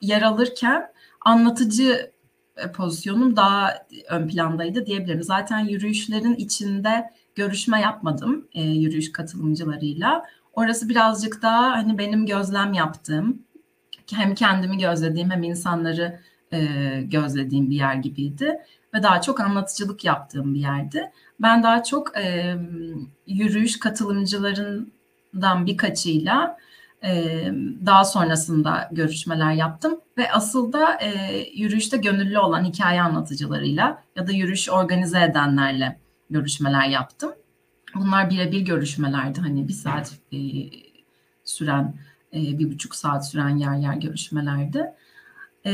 yer 0.00 0.22
alırken 0.22 0.92
anlatıcı 1.20 2.10
e, 2.56 2.72
pozisyonum 2.72 3.36
daha 3.36 3.86
ön 4.08 4.28
plandaydı 4.28 4.86
diyebilirim. 4.86 5.22
Zaten 5.22 5.58
yürüyüşlerin 5.58 6.34
içinde 6.34 7.10
görüşme 7.34 7.80
yapmadım 7.80 8.48
e, 8.54 8.62
yürüyüş 8.62 9.12
katılımcılarıyla. 9.12 10.24
Orası 10.56 10.88
birazcık 10.88 11.42
daha 11.42 11.72
hani 11.72 11.98
benim 11.98 12.26
gözlem 12.26 12.72
yaptığım, 12.72 13.42
hem 14.12 14.34
kendimi 14.34 14.78
gözlediğim 14.78 15.30
hem 15.30 15.42
insanları 15.42 16.20
e, 16.52 16.60
gözlediğim 17.02 17.70
bir 17.70 17.76
yer 17.76 17.94
gibiydi 17.94 18.60
ve 18.94 19.02
daha 19.02 19.20
çok 19.20 19.40
anlatıcılık 19.40 20.04
yaptığım 20.04 20.54
bir 20.54 20.60
yerdi. 20.60 21.10
Ben 21.40 21.62
daha 21.62 21.82
çok 21.82 22.18
e, 22.18 22.56
yürüyüş 23.26 23.78
katılımcılarından 23.78 25.66
birkaçıyla 25.66 26.58
e, 27.04 27.44
daha 27.86 28.04
sonrasında 28.04 28.88
görüşmeler 28.92 29.52
yaptım 29.52 30.00
ve 30.18 30.32
asıl 30.32 30.72
da 30.72 30.98
e, 31.00 31.10
yürüyüşte 31.54 31.96
gönüllü 31.96 32.38
olan 32.38 32.64
hikaye 32.64 33.02
anlatıcılarıyla 33.02 34.02
ya 34.16 34.26
da 34.26 34.32
yürüyüş 34.32 34.70
organize 34.70 35.22
edenlerle 35.22 35.98
görüşmeler 36.30 36.88
yaptım. 36.88 37.32
Bunlar 37.94 38.30
birebir 38.30 38.60
görüşmelerdi. 38.60 39.40
Hani 39.40 39.68
bir 39.68 39.72
saat 39.72 40.12
e, 40.32 40.38
süren, 41.44 41.94
e, 42.34 42.58
bir 42.58 42.72
buçuk 42.72 42.94
saat 42.94 43.28
süren 43.28 43.56
yer 43.56 43.76
yer 43.76 43.94
görüşmelerdi. 43.94 44.92
E, 45.66 45.72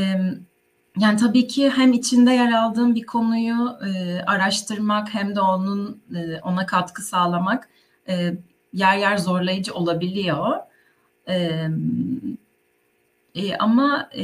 yani 0.99 1.17
tabii 1.17 1.47
ki 1.47 1.69
hem 1.69 1.93
içinde 1.93 2.31
yer 2.31 2.51
aldığım 2.51 2.95
bir 2.95 3.05
konuyu 3.05 3.77
e, 3.85 4.21
araştırmak 4.21 5.13
hem 5.13 5.35
de 5.35 5.41
onun 5.41 6.01
e, 6.15 6.39
ona 6.41 6.65
katkı 6.65 7.01
sağlamak 7.01 7.69
e, 8.09 8.33
yer 8.73 8.97
yer 8.97 9.17
zorlayıcı 9.17 9.73
olabiliyor. 9.73 10.57
E, 11.27 11.67
e, 13.35 13.57
ama 13.57 14.09
e, 14.17 14.23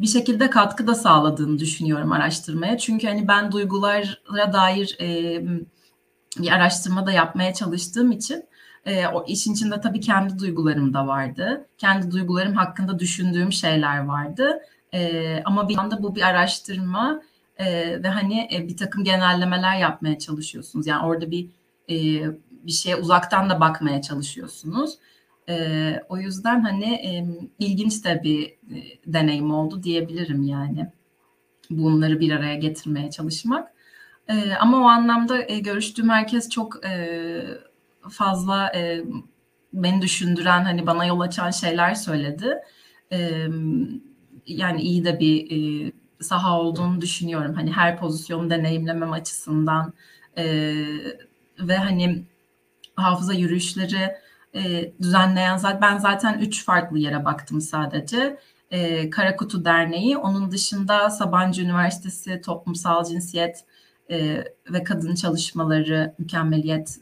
bir 0.00 0.06
şekilde 0.06 0.50
katkı 0.50 0.86
da 0.86 0.94
sağladığını 0.94 1.58
düşünüyorum 1.58 2.12
araştırmaya. 2.12 2.78
Çünkü 2.78 3.06
hani 3.06 3.28
ben 3.28 3.52
duygulara 3.52 4.52
dair 4.52 4.96
e, 5.00 5.42
bir 6.38 6.50
araştırma 6.50 7.06
da 7.06 7.12
yapmaya 7.12 7.54
çalıştığım 7.54 8.12
için 8.12 8.44
e, 8.86 9.06
o 9.06 9.24
işin 9.26 9.52
içinde 9.52 9.80
tabii 9.80 10.00
kendi 10.00 10.38
duygularım 10.38 10.94
da 10.94 11.06
vardı. 11.06 11.66
Kendi 11.78 12.10
duygularım 12.10 12.54
hakkında 12.54 12.98
düşündüğüm 12.98 13.52
şeyler 13.52 14.04
vardı. 14.04 14.60
E, 14.94 15.42
ama 15.44 15.68
bir 15.68 15.78
anda 15.78 16.02
bu 16.02 16.14
bir 16.14 16.22
araştırma 16.22 17.22
e, 17.56 17.66
ve 18.02 18.08
hani 18.08 18.48
e, 18.52 18.68
bir 18.68 18.76
takım 18.76 19.04
genellemeler 19.04 19.78
yapmaya 19.78 20.18
çalışıyorsunuz. 20.18 20.86
Yani 20.86 21.06
orada 21.06 21.30
bir 21.30 21.48
e, 21.90 21.96
bir 22.50 22.72
şeye 22.72 22.96
uzaktan 22.96 23.50
da 23.50 23.60
bakmaya 23.60 24.02
çalışıyorsunuz. 24.02 24.98
E, 25.48 25.96
o 26.08 26.18
yüzden 26.18 26.60
hani 26.60 26.84
e, 26.84 27.26
ilginç 27.58 28.04
de 28.04 28.20
bir 28.24 28.46
e, 28.46 28.98
deneyim 29.06 29.54
oldu 29.54 29.82
diyebilirim 29.82 30.42
yani. 30.42 30.86
Bunları 31.70 32.20
bir 32.20 32.30
araya 32.30 32.54
getirmeye 32.54 33.10
çalışmak. 33.10 33.71
E, 34.32 34.54
ama 34.60 34.78
o 34.78 34.84
anlamda 34.84 35.44
e, 35.48 35.58
görüştüğüm 35.58 36.08
herkes 36.08 36.48
çok 36.48 36.86
e, 36.86 37.44
fazla 38.10 38.72
e, 38.76 39.04
beni 39.72 40.02
düşündüren, 40.02 40.64
hani 40.64 40.86
bana 40.86 41.04
yol 41.04 41.20
açan 41.20 41.50
şeyler 41.50 41.94
söyledi. 41.94 42.58
E, 43.12 43.46
yani 44.46 44.82
iyi 44.82 45.04
de 45.04 45.20
bir 45.20 45.50
e, 45.50 45.92
saha 46.20 46.60
olduğunu 46.60 47.00
düşünüyorum. 47.00 47.54
Hani 47.54 47.72
her 47.72 47.98
pozisyonu 47.98 48.50
deneyimlemem 48.50 49.12
açısından 49.12 49.92
e, 50.36 50.44
ve 51.58 51.76
hani 51.76 52.24
hafıza 52.96 53.32
yürüyüşleri 53.32 54.16
e, 54.54 54.92
düzenleyen 55.02 55.56
zaten 55.56 55.80
ben 55.82 55.98
zaten 55.98 56.38
üç 56.38 56.64
farklı 56.64 56.98
yere 56.98 57.24
baktım 57.24 57.60
sadece. 57.60 58.38
E, 58.70 59.10
Karakutu 59.10 59.64
Derneği, 59.64 60.16
onun 60.18 60.50
dışında 60.50 61.10
Sabancı 61.10 61.62
Üniversitesi 61.62 62.40
Toplumsal 62.40 63.04
Cinsiyet 63.04 63.64
e, 64.10 64.44
ve 64.72 64.84
kadın 64.84 65.14
çalışmaları 65.14 66.14
mükemmeliyet 66.18 66.98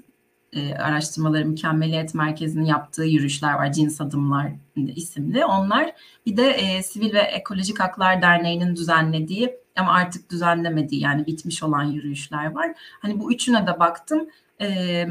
e, 0.53 0.75
araştırmaları 0.75 1.47
mükemmeliyet 1.47 2.15
merkezinin 2.15 2.65
yaptığı 2.65 3.05
yürüyüşler 3.05 3.55
var. 3.55 3.73
Cins 3.73 4.01
adımlar 4.01 4.53
isimli. 4.77 5.45
Onlar 5.45 5.93
bir 6.27 6.37
de 6.37 6.51
e, 6.51 6.83
sivil 6.83 7.13
ve 7.13 7.21
ekolojik 7.21 7.81
haklar 7.81 8.23
derneğinin 8.23 8.77
düzenlediği 8.77 9.57
ama 9.77 9.93
artık 9.93 10.31
düzenlemediği 10.31 11.01
yani 11.03 11.27
bitmiş 11.27 11.63
olan 11.63 11.85
yürüyüşler 11.85 12.51
var. 12.51 12.73
Hani 13.01 13.21
bu 13.21 13.33
üçüne 13.33 13.67
de 13.67 13.81
baktım. 13.81 14.29
E, 14.61 15.07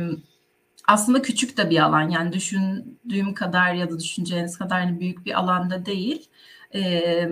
aslında 0.88 1.22
küçük 1.22 1.58
de 1.58 1.70
bir 1.70 1.80
alan. 1.80 2.10
Yani 2.10 2.34
düşündüğüm 2.34 3.34
kadar 3.34 3.74
ya 3.74 3.90
da 3.90 4.00
düşüneceğiniz 4.00 4.58
kadar 4.58 4.80
hani 4.80 5.00
büyük 5.00 5.26
bir 5.26 5.40
alanda 5.40 5.86
değil. 5.86 6.30
E, 6.76 7.30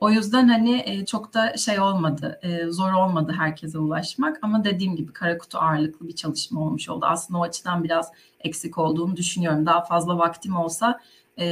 o 0.00 0.10
yüzden 0.10 0.48
hani 0.48 0.82
e, 0.86 1.04
çok 1.06 1.34
da 1.34 1.56
şey 1.56 1.80
olmadı, 1.80 2.40
e, 2.42 2.66
zor 2.66 2.92
olmadı 2.92 3.34
herkese 3.38 3.78
ulaşmak 3.78 4.38
ama 4.42 4.64
dediğim 4.64 4.96
gibi 4.96 5.12
kara 5.12 5.38
kutu 5.38 5.58
ağırlıklı 5.58 6.08
bir 6.08 6.14
çalışma 6.14 6.60
olmuş 6.60 6.88
oldu. 6.88 7.06
Aslında 7.08 7.38
o 7.40 7.42
açıdan 7.42 7.84
biraz 7.84 8.12
eksik 8.40 8.78
olduğunu 8.78 9.16
düşünüyorum. 9.16 9.66
Daha 9.66 9.84
fazla 9.84 10.18
vaktim 10.18 10.56
olsa 10.56 11.00
e, 11.38 11.46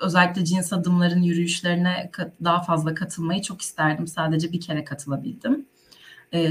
özellikle 0.00 0.44
cins 0.44 0.72
adımların 0.72 1.22
yürüyüşlerine 1.22 2.10
daha 2.44 2.62
fazla 2.62 2.94
katılmayı 2.94 3.42
çok 3.42 3.62
isterdim. 3.62 4.06
Sadece 4.06 4.52
bir 4.52 4.60
kere 4.60 4.84
katılabildim. 4.84 5.66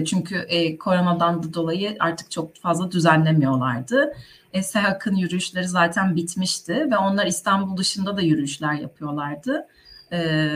Çünkü 0.06 0.48
koronadan 0.80 1.44
da 1.44 1.54
dolayı 1.54 1.96
artık 2.00 2.32
çok 2.32 2.56
fazla 2.56 2.92
düzenlemiyorlardı. 2.92 4.14
SEHAK'ın 4.62 5.16
yürüyüşleri 5.16 5.68
zaten 5.68 6.16
bitmişti 6.16 6.74
ve 6.92 6.98
onlar 6.98 7.26
İstanbul 7.26 7.78
dışında 7.78 8.18
da 8.18 8.22
yürüyüşler 8.22 8.74
yapıyorlardı. 8.74 9.68
E, 10.12 10.52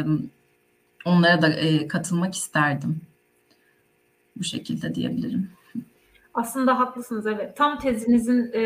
onlara 1.06 1.42
da 1.42 1.50
e, 1.50 1.88
katılmak 1.88 2.36
isterdim. 2.36 3.02
Bu 4.36 4.44
şekilde 4.44 4.96
diyebilirim. 4.96 5.50
Aslında 6.34 6.80
haklısınız 6.80 7.28
evet. 7.28 7.58
Tam 7.58 7.80
tezinizin 7.80 8.50
e, 8.54 8.62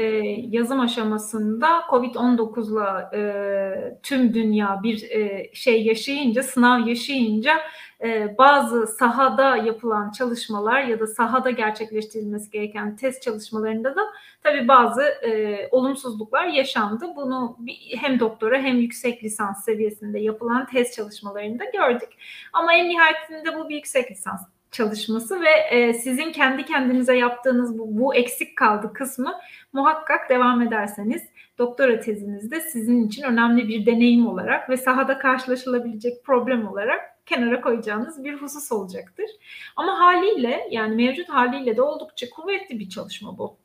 yazım 0.50 0.80
aşamasında 0.80 1.68
Covid-19'la 1.89 3.12
e, 3.13 4.00
tüm 4.04 4.34
dünya 4.34 4.80
bir 4.84 5.12
e, 5.12 5.50
şey 5.54 5.86
yaşayınca, 5.86 6.44
sınav 6.44 6.88
yaşayınca 6.88 7.58
e, 8.04 8.38
bazı 8.38 8.88
sahada 8.88 9.58
yapılan 9.58 10.12
çalışmalar 10.12 10.82
ya 10.82 11.00
da 11.00 11.08
sahada 11.08 11.50
gerçekleştirilmesi 11.50 12.52
gereken 12.52 12.96
test 12.96 13.22
çalışmalarında 13.22 13.96
da 13.96 14.02
tabii 14.44 14.68
bazı 14.68 15.02
e, 15.02 15.68
olumsuzluklar 15.72 16.48
yaşandı. 16.48 17.06
Bunu 17.16 17.58
hem 17.98 18.20
doktora 18.20 18.58
hem 18.58 18.78
yüksek 18.78 19.24
lisans 19.24 19.66
seviyesinde 19.66 20.20
yapılan 20.20 20.66
test 20.66 20.96
çalışmalarında 20.96 21.66
gördük. 21.66 22.10
Ama 22.54 22.74
en 22.74 22.90
nihayetinde 22.90 23.56
bu 23.56 23.70
bir 23.70 23.75
yüksek 23.75 24.12
lisans 24.12 24.42
çalışması 24.72 25.42
ve 25.42 25.50
e, 25.50 25.94
sizin 25.94 26.32
kendi 26.32 26.66
kendinize 26.66 27.18
yaptığınız 27.18 27.80
bu, 27.80 28.00
bu 28.00 28.16
eksik 28.16 28.58
kaldı 28.58 28.94
kısmı 28.94 29.34
muhakkak 29.74 30.30
devam 30.30 30.62
ederseniz 30.62 31.22
doktora 31.58 32.00
tezinizde 32.00 32.62
sizin 32.62 33.08
için 33.08 33.24
önemli 33.24 33.68
bir 33.68 33.86
deneyim 33.86 34.28
olarak 34.28 34.70
ve 34.70 34.78
sahada 34.78 35.18
karşılaşılabilecek 35.20 36.24
problem 36.24 36.68
olarak 36.68 37.14
kenara 37.25 37.62
koyacağınız 37.62 38.24
bir 38.24 38.34
husus 38.34 38.72
olacaktır. 38.72 39.29
Ama 39.75 40.00
haliyle 40.00 40.67
yani 40.72 40.96
mevcut 40.96 41.29
haliyle 41.29 41.77
de 41.77 41.82
oldukça 41.82 42.29
kuvvetli 42.29 42.79
bir 42.79 42.89
çalışma 42.89 43.38
bu. 43.38 43.58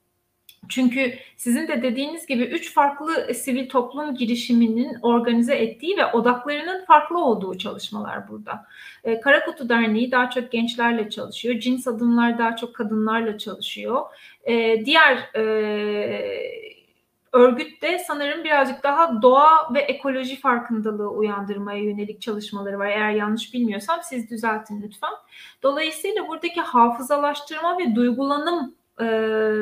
Çünkü 0.68 1.14
sizin 1.36 1.68
de 1.68 1.82
dediğiniz 1.82 2.26
gibi 2.26 2.42
üç 2.42 2.74
farklı 2.74 3.34
sivil 3.34 3.68
toplum 3.68 4.14
girişiminin 4.14 4.96
organize 5.02 5.54
ettiği 5.54 5.96
ve 5.96 6.06
odaklarının 6.06 6.84
farklı 6.84 7.24
olduğu 7.24 7.58
çalışmalar 7.58 8.28
burada. 8.28 8.66
E, 9.04 9.20
Kara 9.20 9.44
Kutu 9.44 9.68
Derneği 9.68 10.10
daha 10.10 10.30
çok 10.30 10.52
gençlerle 10.52 11.10
çalışıyor. 11.10 11.60
Cins 11.60 11.86
Adımlar 11.86 12.38
daha 12.38 12.56
çok 12.56 12.74
kadınlarla 12.74 13.38
çalışıyor. 13.38 14.02
E, 14.44 14.84
diğer 14.84 15.16
e, 15.34 15.42
örgüt 17.32 17.82
de 17.82 17.98
sanırım 17.98 18.44
birazcık 18.44 18.82
daha 18.82 19.22
doğa 19.22 19.74
ve 19.74 19.80
ekoloji 19.80 20.40
farkındalığı 20.40 21.10
uyandırmaya 21.10 21.82
yönelik 21.82 22.22
çalışmaları 22.22 22.78
var. 22.78 22.86
Eğer 22.86 23.10
yanlış 23.10 23.54
bilmiyorsam 23.54 24.00
siz 24.02 24.30
düzeltin 24.30 24.82
lütfen. 24.82 25.12
Dolayısıyla 25.62 26.28
buradaki 26.28 26.60
hafızalaştırma 26.60 27.78
ve 27.78 27.94
duygulanım 27.94 28.74
e, 29.00 29.06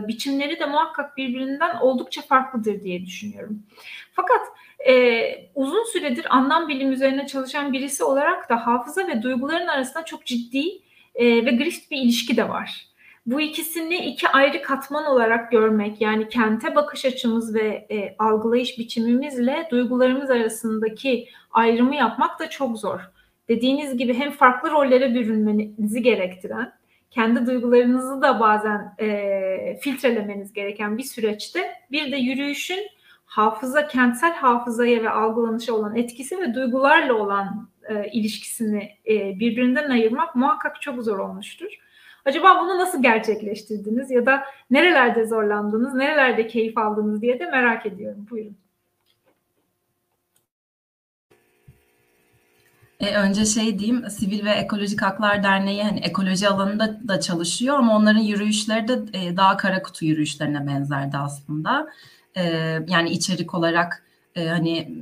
biçimleri 0.09 0.61
de 0.61 0.67
muhakkak 0.67 1.17
birbirinden 1.17 1.77
oldukça 1.77 2.23
farklıdır 2.23 2.83
diye 2.83 3.07
düşünüyorum. 3.07 3.63
Fakat 4.13 4.41
e, 4.89 5.51
uzun 5.55 5.85
süredir 5.85 6.37
anlam 6.37 6.69
bilim 6.69 6.93
üzerine 6.93 7.27
çalışan 7.27 7.73
birisi 7.73 8.05
olarak 8.05 8.51
da 8.51 8.67
hafıza 8.67 9.07
ve 9.07 9.23
duyguların 9.23 9.67
arasında 9.67 10.05
çok 10.05 10.27
ciddi 10.27 10.65
e, 11.15 11.47
ve 11.47 11.51
grift 11.51 11.91
bir 11.91 11.99
ilişki 11.99 12.37
de 12.37 12.49
var. 12.49 12.88
Bu 13.29 13.41
ikisini 13.41 13.97
iki 13.97 14.29
ayrı 14.29 14.63
katman 14.63 15.07
olarak 15.07 15.51
görmek 15.51 16.01
yani 16.01 16.29
kente 16.29 16.75
bakış 16.75 17.05
açımız 17.05 17.55
ve 17.55 17.87
e, 17.91 18.17
algılayış 18.19 18.79
biçimimizle 18.79 19.69
duygularımız 19.71 20.31
arasındaki 20.31 21.29
ayrımı 21.51 21.95
yapmak 21.95 22.41
da 22.41 22.51
çok 22.51 22.79
zor. 22.79 23.01
Dediğiniz 23.49 23.97
gibi 23.97 24.15
hem 24.15 24.31
farklı 24.31 24.71
rollere 24.71 25.15
bürünmenizi 25.15 26.03
gerektiren 26.03 26.73
kendi 27.11 27.47
duygularınızı 27.47 28.23
da 28.23 28.41
bazen 28.41 28.95
e, 29.01 29.79
filtrelemeniz 29.81 30.53
gereken 30.53 30.99
bir 30.99 31.03
süreçte 31.03 31.73
bir 31.91 32.13
de 32.13 32.17
yürüyüşün 32.17 32.89
hafıza, 33.27 33.87
kentsel 33.89 34.35
hafızaya 34.35 35.03
ve 35.03 35.11
algılanışa 35.11 35.73
olan 35.73 35.97
etkisi 35.97 36.39
ve 36.39 36.55
duygularla 36.55 37.15
olan 37.15 37.69
e, 37.89 38.11
ilişkisini 38.13 38.91
e, 39.09 39.41
birbirinden 39.41 39.91
ayırmak 39.91 40.37
muhakkak 40.37 40.83
çok 40.83 41.03
zor 41.03 41.19
olmuştur. 41.19 41.88
Acaba 42.29 42.61
bunu 42.63 42.79
nasıl 42.79 43.03
gerçekleştirdiniz 43.03 44.11
ya 44.11 44.27
da 44.27 44.43
nerelerde 44.71 45.27
zorlandınız, 45.27 45.95
nerelerde 45.95 46.47
keyif 46.47 46.79
aldınız 46.79 47.23
diye 47.23 47.41
de 47.41 47.47
merak 47.47 47.87
ediyorum. 47.87 48.27
Buyurun. 48.31 48.57
E, 53.01 53.15
önce 53.15 53.45
şey 53.45 53.79
diyeyim, 53.79 54.11
Sivil 54.11 54.45
ve 54.45 54.51
Ekolojik 54.51 55.03
Haklar 55.03 55.43
Derneği 55.43 55.83
hani 55.83 56.01
ekoloji 56.01 56.49
alanında 56.49 57.09
da 57.09 57.21
çalışıyor 57.21 57.79
ama 57.79 57.97
onların 57.97 58.21
yürüyüşleri 58.21 58.89
de 58.89 58.95
e, 59.13 59.37
daha 59.37 59.57
kara 59.57 59.83
kutu 59.83 60.05
yürüyüşlerine 60.05 60.67
benzerdi 60.67 61.17
aslında. 61.17 61.89
E, 62.37 62.43
yani 62.89 63.11
içerik 63.11 63.55
olarak 63.55 64.05
e, 64.35 64.49
hani 64.49 64.93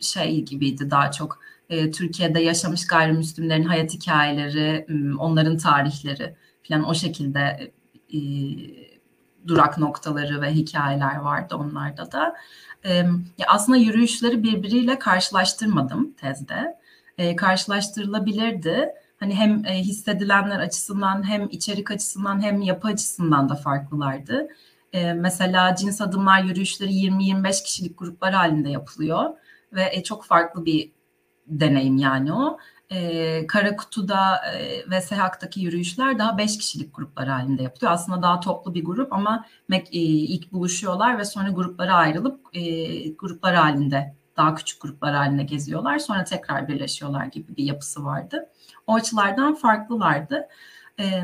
şey 0.00 0.42
gibiydi 0.42 0.90
daha 0.90 1.10
çok 1.10 1.40
e, 1.70 1.90
Türkiye'de 1.90 2.40
yaşamış 2.40 2.86
gayrimüslimlerin 2.86 3.64
hayat 3.64 3.94
hikayeleri, 3.94 4.86
onların 5.18 5.56
tarihleri 5.56 6.34
falan 6.68 6.88
o 6.88 6.94
şekilde 6.94 7.72
e, 8.12 8.18
durak 9.46 9.78
noktaları 9.78 10.40
ve 10.40 10.50
hikayeler 10.50 11.16
vardı 11.16 11.56
onlarda 11.56 12.12
da. 12.12 12.34
E, 12.84 12.94
ya 13.38 13.46
aslında 13.48 13.78
yürüyüşleri 13.78 14.42
birbiriyle 14.42 14.98
karşılaştırmadım 14.98 16.12
tezde 16.12 16.78
e, 17.18 17.36
karşılaştırılabilirdi. 17.36 18.88
Hani 19.20 19.34
hem 19.34 19.64
e, 19.66 19.74
hissedilenler 19.74 20.60
açısından 20.60 21.28
hem 21.28 21.48
içerik 21.50 21.90
açısından 21.90 22.42
hem 22.42 22.62
yapı 22.62 22.88
açısından 22.88 23.48
da 23.48 23.54
farklılardı. 23.54 24.48
E, 24.92 25.12
mesela 25.12 25.74
cins 25.74 26.00
adımlar 26.00 26.42
yürüyüşleri 26.42 26.90
20-25 26.90 27.64
kişilik 27.64 27.98
gruplar 27.98 28.34
halinde 28.34 28.70
yapılıyor 28.70 29.30
ve 29.72 29.88
e, 29.92 30.02
çok 30.02 30.24
farklı 30.24 30.64
bir 30.64 30.92
deneyim 31.46 31.96
yani 31.96 32.32
o. 32.32 32.58
E, 32.90 33.46
Kara 33.46 33.76
Kutu'da 33.76 34.36
e, 34.52 34.90
ve 34.90 35.00
Sehak'taki 35.00 35.60
yürüyüşler 35.60 36.18
daha 36.18 36.38
5 36.38 36.58
kişilik 36.58 36.96
gruplar 36.96 37.28
halinde 37.28 37.62
yapılıyor. 37.62 37.92
Aslında 37.92 38.22
daha 38.22 38.40
toplu 38.40 38.74
bir 38.74 38.84
grup 38.84 39.12
ama 39.12 39.44
e, 39.72 39.80
ilk 39.92 40.52
buluşuyorlar 40.52 41.18
ve 41.18 41.24
sonra 41.24 41.50
gruplara 41.50 41.94
ayrılıp 41.94 42.40
e, 42.52 42.62
gruplar 43.08 43.54
halinde 43.54 44.14
daha 44.36 44.54
küçük 44.54 44.82
gruplar 44.82 45.14
halinde 45.14 45.42
geziyorlar. 45.42 45.98
Sonra 45.98 46.24
tekrar 46.24 46.68
birleşiyorlar 46.68 47.24
gibi 47.24 47.56
bir 47.56 47.64
yapısı 47.64 48.04
vardı. 48.04 48.48
O 48.86 48.94
açılardan 48.94 49.54
farklılardı. 49.54 50.48
E, 51.00 51.22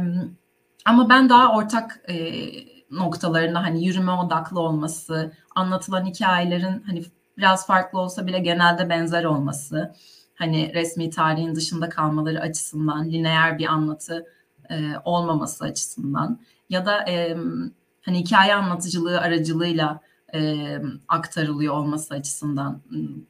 ama 0.85 1.09
ben 1.09 1.29
daha 1.29 1.57
ortak 1.57 2.01
e, 2.09 2.43
noktalarında 2.91 3.63
hani 3.63 3.87
yürüme 3.87 4.13
odaklı 4.13 4.61
olması, 4.61 5.33
anlatılan 5.55 6.07
hikayelerin 6.07 6.83
hani 6.87 7.05
biraz 7.39 7.67
farklı 7.67 7.99
olsa 7.99 8.27
bile 8.27 8.39
genelde 8.39 8.89
benzer 8.89 9.25
olması, 9.25 9.95
hani 10.35 10.75
resmi 10.75 11.11
tarihin 11.11 11.55
dışında 11.55 11.89
kalmaları 11.89 12.41
açısından, 12.41 13.05
lineer 13.05 13.59
bir 13.59 13.67
anlatı 13.67 14.27
e, 14.71 14.93
olmaması 15.05 15.65
açısından 15.65 16.41
ya 16.71 16.87
da 16.87 17.11
e, 17.11 17.37
hani 18.03 18.19
hikaye 18.19 18.55
anlatıcılığı 18.55 19.21
aracılığıyla 19.21 20.01
e, 20.35 20.57
aktarılıyor 21.09 21.75
olması 21.75 22.15
açısından 22.15 22.81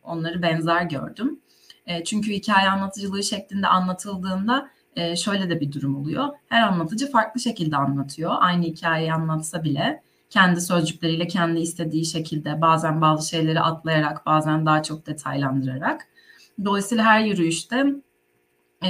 onları 0.02 0.42
benzer 0.42 0.82
gördüm. 0.82 1.40
E, 1.86 2.04
çünkü 2.04 2.32
hikaye 2.32 2.68
anlatıcılığı 2.68 3.22
şeklinde 3.22 3.66
anlatıldığında 3.66 4.70
e, 4.96 5.16
şöyle 5.16 5.50
de 5.50 5.60
bir 5.60 5.72
durum 5.72 5.96
oluyor. 5.96 6.28
Her 6.48 6.62
anlatıcı 6.62 7.10
farklı 7.10 7.40
şekilde 7.40 7.76
anlatıyor. 7.76 8.32
Aynı 8.38 8.64
hikayeyi 8.64 9.12
anlatsa 9.12 9.64
bile 9.64 10.02
kendi 10.30 10.60
sözcükleriyle 10.60 11.26
kendi 11.26 11.60
istediği 11.60 12.04
şekilde 12.04 12.60
bazen 12.60 13.00
bazı 13.00 13.28
şeyleri 13.28 13.60
atlayarak 13.60 14.26
bazen 14.26 14.66
daha 14.66 14.82
çok 14.82 15.06
detaylandırarak. 15.06 16.06
Dolayısıyla 16.64 17.04
her 17.04 17.20
yürüyüşte 17.20 17.86
e, 18.84 18.88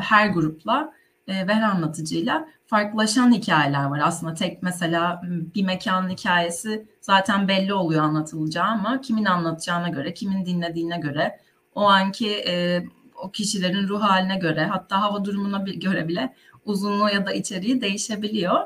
her 0.00 0.28
grupla 0.28 0.92
e, 1.28 1.46
ve 1.46 1.54
her 1.54 1.62
anlatıcıyla 1.62 2.48
farklılaşan 2.66 3.32
hikayeler 3.32 3.84
var. 3.84 4.00
Aslında 4.04 4.34
tek 4.34 4.62
mesela 4.62 5.22
bir 5.24 5.64
mekanın 5.64 6.08
hikayesi 6.08 6.86
zaten 7.00 7.48
belli 7.48 7.74
oluyor 7.74 8.02
anlatılacağı 8.04 8.66
ama 8.66 9.00
kimin 9.00 9.24
anlatacağına 9.24 9.88
göre, 9.88 10.14
kimin 10.14 10.46
dinlediğine 10.46 10.98
göre, 10.98 11.40
o 11.74 11.82
anki 11.82 12.30
e, 12.30 12.84
o 13.22 13.30
kişilerin 13.30 13.88
ruh 13.88 14.02
haline 14.02 14.36
göre, 14.36 14.66
hatta 14.66 15.02
hava 15.02 15.24
durumuna 15.24 15.58
göre 15.58 16.08
bile 16.08 16.34
uzunluğu 16.64 17.08
ya 17.10 17.26
da 17.26 17.32
içeriği 17.32 17.80
değişebiliyor. 17.80 18.60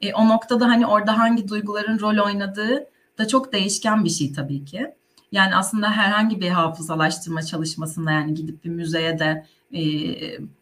E, 0.00 0.14
o 0.14 0.28
noktada 0.28 0.68
hani 0.68 0.86
orada 0.86 1.18
hangi 1.18 1.48
duyguların 1.48 1.98
rol 2.00 2.26
oynadığı 2.26 2.86
da 3.18 3.28
çok 3.28 3.52
değişken 3.52 4.04
bir 4.04 4.10
şey 4.10 4.32
tabii 4.32 4.64
ki. 4.64 4.94
Yani 5.32 5.56
aslında 5.56 5.90
herhangi 5.90 6.40
bir 6.40 6.48
hafızalaştırma 6.48 7.42
çalışmasında 7.42 8.12
yani 8.12 8.34
gidip 8.34 8.64
bir 8.64 8.70
müzeye 8.70 9.18
de 9.18 9.46
e, 9.72 9.82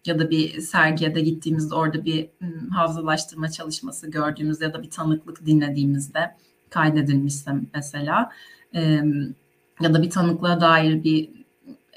ya 0.07 0.19
da 0.19 0.31
bir 0.31 0.61
sergiye 0.61 1.15
de 1.15 1.21
gittiğimizde 1.21 1.75
orada 1.75 2.05
bir 2.05 2.29
m, 2.41 2.69
hafızalaştırma 2.71 3.49
çalışması 3.49 4.11
gördüğümüzde 4.11 4.65
ya 4.65 4.75
da 4.75 4.83
bir 4.83 4.91
tanıklık 4.91 5.47
dinlediğimizde 5.47 6.37
kaydedilmişse 6.71 7.51
mesela 7.75 8.31
e, 8.75 9.03
ya 9.81 9.95
da 9.95 10.03
bir 10.03 10.11
tanıklığa 10.11 10.61
dair 10.61 11.05
bir 11.05 11.31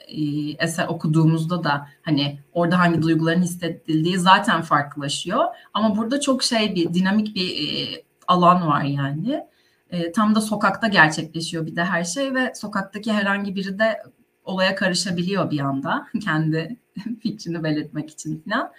e, 0.08 0.52
eser 0.52 0.88
okuduğumuzda 0.88 1.64
da 1.64 1.88
hani 2.02 2.40
orada 2.54 2.80
hangi 2.80 3.02
duyguların 3.02 3.42
hissedildiği 3.42 4.18
zaten 4.18 4.62
farklılaşıyor. 4.62 5.46
Ama 5.74 5.98
burada 5.98 6.20
çok 6.20 6.44
şey 6.44 6.76
bir 6.76 6.94
dinamik 6.94 7.36
bir 7.36 7.50
e, 7.50 8.04
alan 8.28 8.68
var 8.68 8.84
yani. 8.84 9.44
E, 9.92 10.12
tam 10.12 10.36
da 10.36 10.42
sokakta 10.42 10.88
gerçekleşiyor 10.88 11.66
bir 11.66 11.76
de 11.76 11.84
her 11.84 12.04
şey 12.04 12.36
ve 12.36 12.54
sokaktaki 12.56 13.14
herhangi 13.14 13.56
biri 13.56 13.80
de 13.80 14.04
olaya 14.44 14.76
karışabiliyor 14.76 15.52
bir 15.52 15.60
anda 15.60 16.08
kendi 16.24 16.78
fikrini 17.22 17.64
belirtmek 17.64 18.10
için 18.10 18.44
falan. 18.50 18.72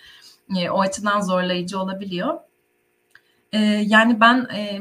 E, 0.57 0.71
o 0.71 0.81
açıdan 0.81 1.21
zorlayıcı 1.21 1.81
olabiliyor. 1.81 2.39
E, 3.53 3.59
yani 3.87 4.21
ben 4.21 4.47
e, 4.57 4.81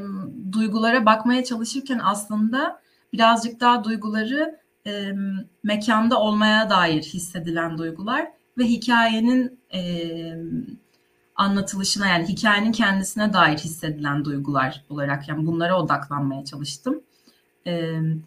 duygulara 0.52 1.06
bakmaya 1.06 1.44
çalışırken 1.44 2.00
aslında 2.04 2.82
birazcık 3.14 3.60
daha 3.60 3.84
duyguları 3.84 4.60
e, 4.88 5.12
mekanda 5.64 6.20
olmaya 6.20 6.70
dair 6.70 7.04
hissedilen 7.04 7.78
duygular 7.78 8.28
ve 8.58 8.64
hikayenin 8.64 9.60
e, 9.74 9.82
anlatılışına 11.40 12.08
yani 12.08 12.28
hikayenin 12.28 12.72
kendisine 12.72 13.34
dair 13.34 13.58
hissedilen 13.58 14.26
duygular 14.26 14.86
olarak 14.90 15.30
yani 15.30 15.48
bunlara 15.48 15.82
odaklanmaya 15.82 16.46
çalıştım. 16.46 17.02
E, 17.68 17.72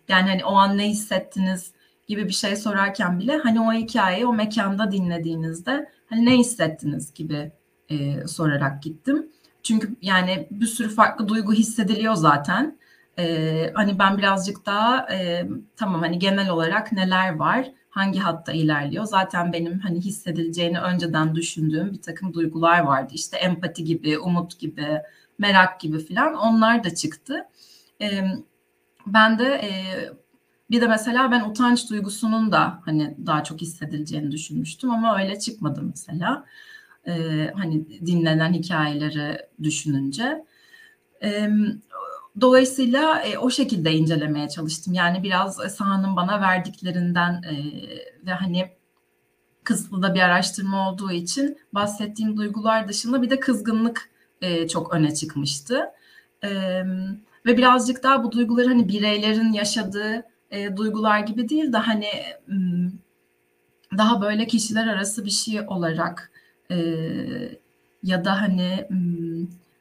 yani 0.08 0.28
hani 0.28 0.44
o 0.44 0.54
an 0.54 0.78
ne 0.78 0.88
hissettiniz 0.88 1.72
gibi 2.06 2.28
bir 2.28 2.32
şey 2.32 2.56
sorarken 2.56 3.20
bile 3.20 3.36
hani 3.36 3.60
o 3.60 3.72
hikayeyi 3.72 4.26
o 4.26 4.32
mekanda 4.32 4.92
dinlediğinizde 4.92 5.90
hani 6.06 6.26
ne 6.26 6.38
hissettiniz 6.38 7.14
gibi 7.14 7.52
e, 7.88 8.26
sorarak 8.26 8.82
gittim. 8.82 9.26
Çünkü 9.62 9.96
yani 10.02 10.48
bir 10.50 10.66
sürü 10.66 10.88
farklı 10.88 11.28
duygu 11.28 11.52
hissediliyor 11.52 12.14
zaten. 12.14 12.78
Ee, 13.18 13.70
hani 13.74 13.98
ben 13.98 14.18
birazcık 14.18 14.66
daha 14.66 15.12
e, 15.12 15.48
tamam 15.76 16.00
hani 16.00 16.18
genel 16.18 16.50
olarak 16.50 16.92
neler 16.92 17.34
var, 17.36 17.72
hangi 17.92 18.18
hatta 18.18 18.52
ilerliyor. 18.52 19.04
Zaten 19.04 19.52
benim 19.52 19.78
hani 19.78 20.00
hissedileceğini 20.00 20.80
önceden 20.80 21.34
düşündüğüm 21.34 21.92
bir 21.92 22.02
takım 22.02 22.34
duygular 22.34 22.80
vardı. 22.80 23.12
İşte 23.14 23.36
empati 23.36 23.84
gibi, 23.84 24.18
umut 24.18 24.58
gibi, 24.58 25.02
merak 25.38 25.80
gibi 25.80 25.98
filan 25.98 26.34
onlar 26.34 26.84
da 26.84 26.94
çıktı. 26.94 27.44
Ee, 28.00 28.24
ben 29.06 29.38
de 29.38 29.44
e, 29.44 29.70
bir 30.70 30.80
de 30.80 30.86
mesela 30.86 31.30
ben 31.30 31.50
utanç 31.50 31.90
duygusunun 31.90 32.52
da 32.52 32.80
hani 32.84 33.16
daha 33.26 33.44
çok 33.44 33.60
hissedileceğini 33.60 34.32
düşünmüştüm 34.32 34.90
ama 34.90 35.18
öyle 35.22 35.38
çıkmadı 35.38 35.82
mesela. 35.82 36.44
Ee, 37.06 37.50
hani 37.54 38.06
dinlenen 38.06 38.52
hikayeleri 38.52 39.38
düşününce. 39.62 40.44
Ee, 41.22 41.48
Dolayısıyla 42.40 43.20
e, 43.20 43.38
o 43.38 43.50
şekilde 43.50 43.92
incelemeye 43.92 44.48
çalıştım. 44.48 44.94
Yani 44.94 45.22
biraz 45.22 45.56
sahanın 45.56 46.16
bana 46.16 46.40
verdiklerinden 46.40 47.42
e, 47.42 47.54
ve 48.26 48.32
hani 48.32 48.70
kısıtlı 49.64 50.02
da 50.02 50.14
bir 50.14 50.20
araştırma 50.20 50.90
olduğu 50.90 51.12
için 51.12 51.58
bahsettiğim 51.72 52.36
duygular 52.36 52.88
dışında 52.88 53.22
bir 53.22 53.30
de 53.30 53.40
kızgınlık 53.40 54.10
e, 54.40 54.68
çok 54.68 54.94
öne 54.94 55.14
çıkmıştı. 55.14 55.82
E, 56.44 56.50
ve 57.46 57.56
birazcık 57.56 58.02
daha 58.02 58.24
bu 58.24 58.32
duyguları 58.32 58.68
hani 58.68 58.88
bireylerin 58.88 59.52
yaşadığı 59.52 60.24
e, 60.50 60.76
duygular 60.76 61.20
gibi 61.20 61.48
değil 61.48 61.72
de 61.72 61.76
hani 61.76 62.08
daha 63.98 64.22
böyle 64.22 64.46
kişiler 64.46 64.86
arası 64.86 65.24
bir 65.24 65.30
şey 65.30 65.60
olarak 65.60 66.30
e, 66.70 66.76
ya 68.02 68.24
da 68.24 68.40
hani 68.40 68.88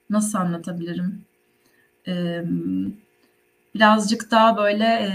nasıl 0.10 0.38
anlatabilirim? 0.38 1.26
Birazcık 3.76 4.32
daha 4.32 4.58
böyle 4.58 5.12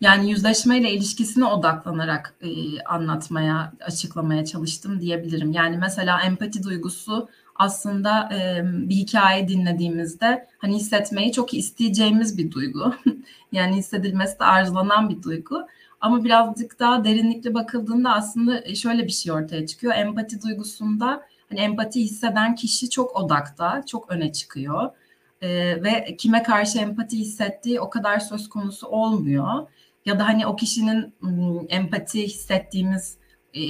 yani 0.00 0.30
yüzleşmeyle 0.30 0.92
ilişkisine 0.92 1.44
odaklanarak 1.44 2.34
anlatmaya, 2.86 3.72
açıklamaya 3.80 4.44
çalıştım 4.44 5.00
diyebilirim. 5.00 5.52
Yani 5.52 5.78
mesela 5.78 6.20
empati 6.20 6.62
duygusu 6.62 7.28
aslında 7.56 8.28
bir 8.64 8.94
hikaye 8.94 9.48
dinlediğimizde 9.48 10.46
hani 10.58 10.76
hissetmeyi 10.76 11.32
çok 11.32 11.54
isteyeceğimiz 11.54 12.38
bir 12.38 12.50
duygu. 12.50 12.94
yani 13.52 13.76
hissedilmesi 13.76 14.40
de 14.40 14.44
arzulanan 14.44 15.08
bir 15.08 15.22
duygu. 15.22 15.66
Ama 16.00 16.24
birazcık 16.24 16.78
daha 16.78 17.04
derinlikli 17.04 17.54
bakıldığında 17.54 18.10
aslında 18.14 18.74
şöyle 18.74 19.06
bir 19.06 19.12
şey 19.12 19.32
ortaya 19.32 19.66
çıkıyor. 19.66 19.94
Empati 19.96 20.42
duygusunda 20.42 21.22
hani 21.50 21.60
empati 21.60 22.00
hisseden 22.00 22.54
kişi 22.54 22.90
çok 22.90 23.16
odakta, 23.16 23.82
çok 23.86 24.10
öne 24.10 24.32
çıkıyor 24.32 24.90
e, 25.42 25.48
ve 25.82 26.16
kime 26.18 26.42
karşı 26.42 26.78
empati 26.78 27.18
hissettiği 27.18 27.80
o 27.80 27.90
kadar 27.90 28.18
söz 28.18 28.48
konusu 28.48 28.86
olmuyor. 28.86 29.66
Ya 30.06 30.18
da 30.18 30.28
hani 30.28 30.46
o 30.46 30.56
kişinin 30.56 31.14
empati 31.68 32.26
hissettiğimiz 32.26 33.16
e, 33.54 33.62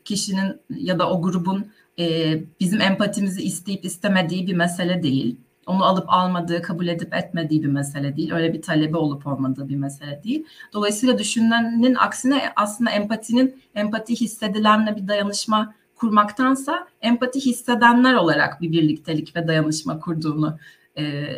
kişinin 0.00 0.60
ya 0.70 0.98
da 0.98 1.10
o 1.10 1.22
grubun 1.22 1.66
e, 1.98 2.36
bizim 2.60 2.80
empatimizi 2.80 3.42
isteyip 3.42 3.84
istemediği 3.84 4.46
bir 4.46 4.54
mesele 4.54 5.02
değil. 5.02 5.36
Onu 5.66 5.84
alıp 5.84 6.04
almadığı, 6.08 6.62
kabul 6.62 6.86
edip 6.86 7.14
etmediği 7.14 7.62
bir 7.62 7.68
mesele 7.68 8.16
değil. 8.16 8.32
Öyle 8.32 8.52
bir 8.52 8.62
talebi 8.62 8.96
olup 8.96 9.26
olmadığı 9.26 9.68
bir 9.68 9.76
mesele 9.76 10.20
değil. 10.24 10.46
Dolayısıyla 10.72 11.18
düşünülenin 11.18 11.94
aksine 11.94 12.42
aslında 12.56 12.90
empatinin 12.90 13.62
empati 13.74 14.20
hissedilenle 14.20 14.96
bir 14.96 15.08
dayanışma 15.08 15.74
kurmaktansa 15.96 16.86
empati 17.00 17.40
hissedenler 17.40 18.14
olarak 18.14 18.60
bir 18.60 18.72
birliktelik 18.72 19.36
ve 19.36 19.48
dayanışma 19.48 20.00
kurduğunu 20.00 20.58
e, 20.98 21.36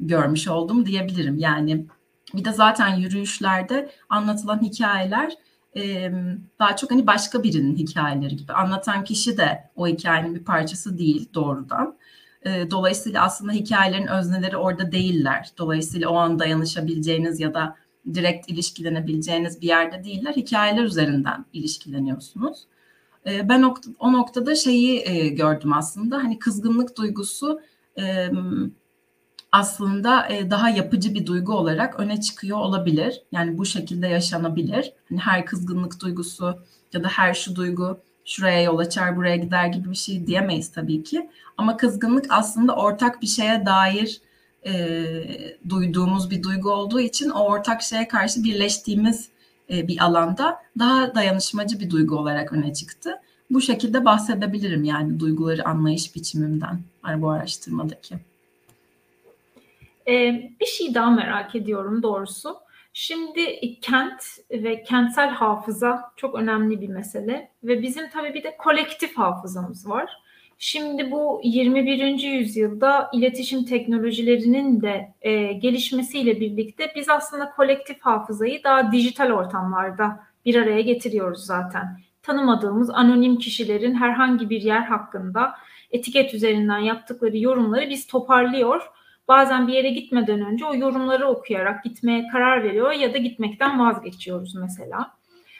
görmüş 0.00 0.48
oldum 0.48 0.86
diyebilirim. 0.86 1.38
Yani 1.38 1.86
bir 2.34 2.44
de 2.44 2.52
zaten 2.52 2.96
yürüyüşlerde 2.96 3.90
anlatılan 4.08 4.62
hikayeler 4.62 5.32
e, 5.76 6.12
daha 6.58 6.76
çok 6.76 6.90
hani 6.90 7.06
başka 7.06 7.42
birinin 7.42 7.76
hikayeleri 7.76 8.36
gibi. 8.36 8.52
Anlatan 8.52 9.04
kişi 9.04 9.36
de 9.36 9.70
o 9.76 9.86
hikayenin 9.86 10.34
bir 10.34 10.44
parçası 10.44 10.98
değil 10.98 11.28
doğrudan. 11.34 11.96
E, 12.42 12.70
dolayısıyla 12.70 13.22
aslında 13.22 13.52
hikayelerin 13.52 14.06
özneleri 14.06 14.56
orada 14.56 14.92
değiller. 14.92 15.50
Dolayısıyla 15.58 16.08
o 16.08 16.14
an 16.14 16.38
dayanışabileceğiniz 16.38 17.40
ya 17.40 17.54
da 17.54 17.76
direkt 18.14 18.50
ilişkilenebileceğiniz 18.50 19.60
bir 19.60 19.66
yerde 19.66 20.04
değiller. 20.04 20.32
Hikayeler 20.36 20.82
üzerinden 20.82 21.44
ilişkileniyorsunuz. 21.52 22.66
E, 23.26 23.48
ben 23.48 23.62
o, 23.98 24.12
noktada 24.12 24.54
şeyi 24.54 25.02
e, 25.08 25.28
gördüm 25.28 25.72
aslında. 25.72 26.16
Hani 26.16 26.38
kızgınlık 26.38 26.96
duygusu 26.96 27.60
e, 27.98 28.30
aslında 29.52 30.28
e, 30.28 30.50
daha 30.50 30.70
yapıcı 30.70 31.14
bir 31.14 31.26
duygu 31.26 31.52
olarak 31.52 32.00
öne 32.00 32.20
çıkıyor 32.20 32.58
olabilir. 32.58 33.22
Yani 33.32 33.58
bu 33.58 33.66
şekilde 33.66 34.06
yaşanabilir. 34.06 34.92
Hani 35.08 35.18
her 35.18 35.46
kızgınlık 35.46 36.00
duygusu 36.00 36.58
ya 36.92 37.04
da 37.04 37.08
her 37.08 37.34
şu 37.34 37.56
duygu 37.56 37.98
şuraya 38.24 38.62
yol 38.62 38.78
açar, 38.78 39.16
buraya 39.16 39.36
gider 39.36 39.66
gibi 39.66 39.90
bir 39.90 39.96
şey 39.96 40.26
diyemeyiz 40.26 40.72
tabii 40.72 41.02
ki. 41.02 41.30
Ama 41.56 41.76
kızgınlık 41.76 42.26
aslında 42.28 42.76
ortak 42.76 43.22
bir 43.22 43.26
şeye 43.26 43.66
dair 43.66 44.20
e, 44.66 45.04
duyduğumuz 45.68 46.30
bir 46.30 46.42
duygu 46.42 46.70
olduğu 46.70 47.00
için 47.00 47.30
o 47.30 47.44
ortak 47.44 47.82
şeye 47.82 48.08
karşı 48.08 48.44
birleştiğimiz 48.44 49.28
e, 49.70 49.88
bir 49.88 50.04
alanda 50.04 50.62
daha 50.78 51.14
dayanışmacı 51.14 51.80
bir 51.80 51.90
duygu 51.90 52.16
olarak 52.16 52.52
öne 52.52 52.74
çıktı. 52.74 53.10
Bu 53.50 53.60
şekilde 53.60 54.04
bahsedebilirim 54.04 54.84
yani 54.84 55.20
duyguları 55.20 55.68
anlayış 55.68 56.14
biçimimden 56.14 56.80
bu 57.16 57.30
araştırmadaki. 57.30 58.31
Ee, 60.08 60.50
bir 60.60 60.66
şey 60.66 60.94
daha 60.94 61.10
merak 61.10 61.54
ediyorum 61.54 62.02
doğrusu. 62.02 62.56
Şimdi 62.92 63.60
kent 63.80 64.22
ve 64.50 64.82
kentsel 64.82 65.28
hafıza 65.30 66.12
çok 66.16 66.34
önemli 66.34 66.80
bir 66.80 66.88
mesele 66.88 67.50
ve 67.64 67.82
bizim 67.82 68.10
tabii 68.10 68.34
bir 68.34 68.42
de 68.42 68.56
kolektif 68.56 69.18
hafızamız 69.18 69.88
var. 69.88 70.10
Şimdi 70.58 71.10
bu 71.10 71.40
21. 71.44 72.18
yüzyılda 72.18 73.10
iletişim 73.12 73.64
teknolojilerinin 73.64 74.80
de 74.80 75.14
e, 75.22 75.52
gelişmesiyle 75.52 76.40
birlikte 76.40 76.92
biz 76.96 77.08
aslında 77.08 77.50
kolektif 77.50 78.00
hafızayı 78.00 78.64
daha 78.64 78.92
dijital 78.92 79.30
ortamlarda 79.30 80.20
bir 80.44 80.54
araya 80.54 80.80
getiriyoruz 80.80 81.46
zaten. 81.46 82.00
Tanımadığımız 82.22 82.90
anonim 82.90 83.38
kişilerin 83.38 83.94
herhangi 83.94 84.50
bir 84.50 84.62
yer 84.62 84.82
hakkında 84.82 85.54
etiket 85.90 86.34
üzerinden 86.34 86.78
yaptıkları 86.78 87.38
yorumları 87.38 87.90
biz 87.90 88.06
toparlıyor 88.06 88.82
bazen 89.32 89.68
bir 89.68 89.72
yere 89.72 89.90
gitmeden 89.90 90.40
önce 90.40 90.64
o 90.64 90.74
yorumları 90.74 91.28
okuyarak 91.28 91.84
gitmeye 91.84 92.28
karar 92.28 92.64
veriyor 92.64 92.92
ya 92.92 93.14
da 93.14 93.18
gitmekten 93.18 93.80
vazgeçiyoruz 93.80 94.54
mesela. 94.54 95.10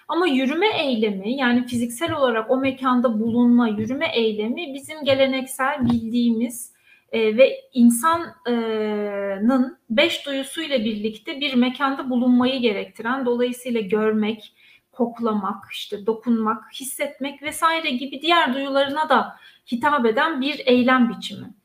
Ama 0.08 0.26
yürüme 0.26 0.68
eylemi 0.78 1.36
yani 1.36 1.66
fiziksel 1.66 2.12
olarak 2.12 2.50
o 2.50 2.56
mekanda 2.56 3.20
bulunma, 3.20 3.68
yürüme 3.68 4.06
eylemi 4.14 4.74
bizim 4.74 5.04
geleneksel 5.04 5.86
bildiğimiz 5.86 6.72
e, 7.12 7.36
ve 7.36 7.60
insanın 7.72 9.78
beş 9.90 10.26
duyusuyla 10.26 10.78
birlikte 10.78 11.40
bir 11.40 11.54
mekanda 11.54 12.10
bulunmayı 12.10 12.60
gerektiren 12.60 13.26
dolayısıyla 13.26 13.80
görmek, 13.80 14.54
koklamak, 14.92 15.64
işte 15.72 16.06
dokunmak, 16.06 16.64
hissetmek 16.74 17.42
vesaire 17.42 17.90
gibi 17.90 18.22
diğer 18.22 18.54
duyularına 18.54 19.08
da 19.08 19.36
hitap 19.72 20.06
eden 20.06 20.40
bir 20.40 20.62
eylem 20.66 21.08
biçimi. 21.08 21.61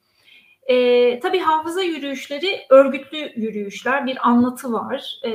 E, 0.68 1.20
tabii 1.20 1.40
hafıza 1.40 1.82
yürüyüşleri 1.82 2.66
örgütlü 2.70 3.32
yürüyüşler, 3.36 4.06
bir 4.06 4.28
anlatı 4.28 4.74
var. 4.74 5.20
E, 5.24 5.32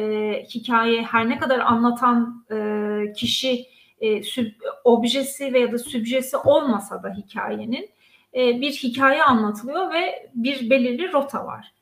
hikaye 0.54 1.02
her 1.02 1.28
ne 1.28 1.38
kadar 1.38 1.58
anlatan 1.58 2.46
e, 2.50 3.12
kişi 3.12 3.66
e, 4.00 4.22
süb, 4.22 4.52
objesi 4.84 5.52
veya 5.52 5.72
da 5.72 5.78
sübjesi 5.78 6.36
olmasa 6.36 7.02
da 7.02 7.14
hikayenin 7.14 7.90
e, 8.34 8.60
bir 8.60 8.72
hikaye 8.72 9.24
anlatılıyor 9.24 9.92
ve 9.92 10.30
bir 10.34 10.70
belirli 10.70 11.12
rota 11.12 11.46
var. 11.46 11.72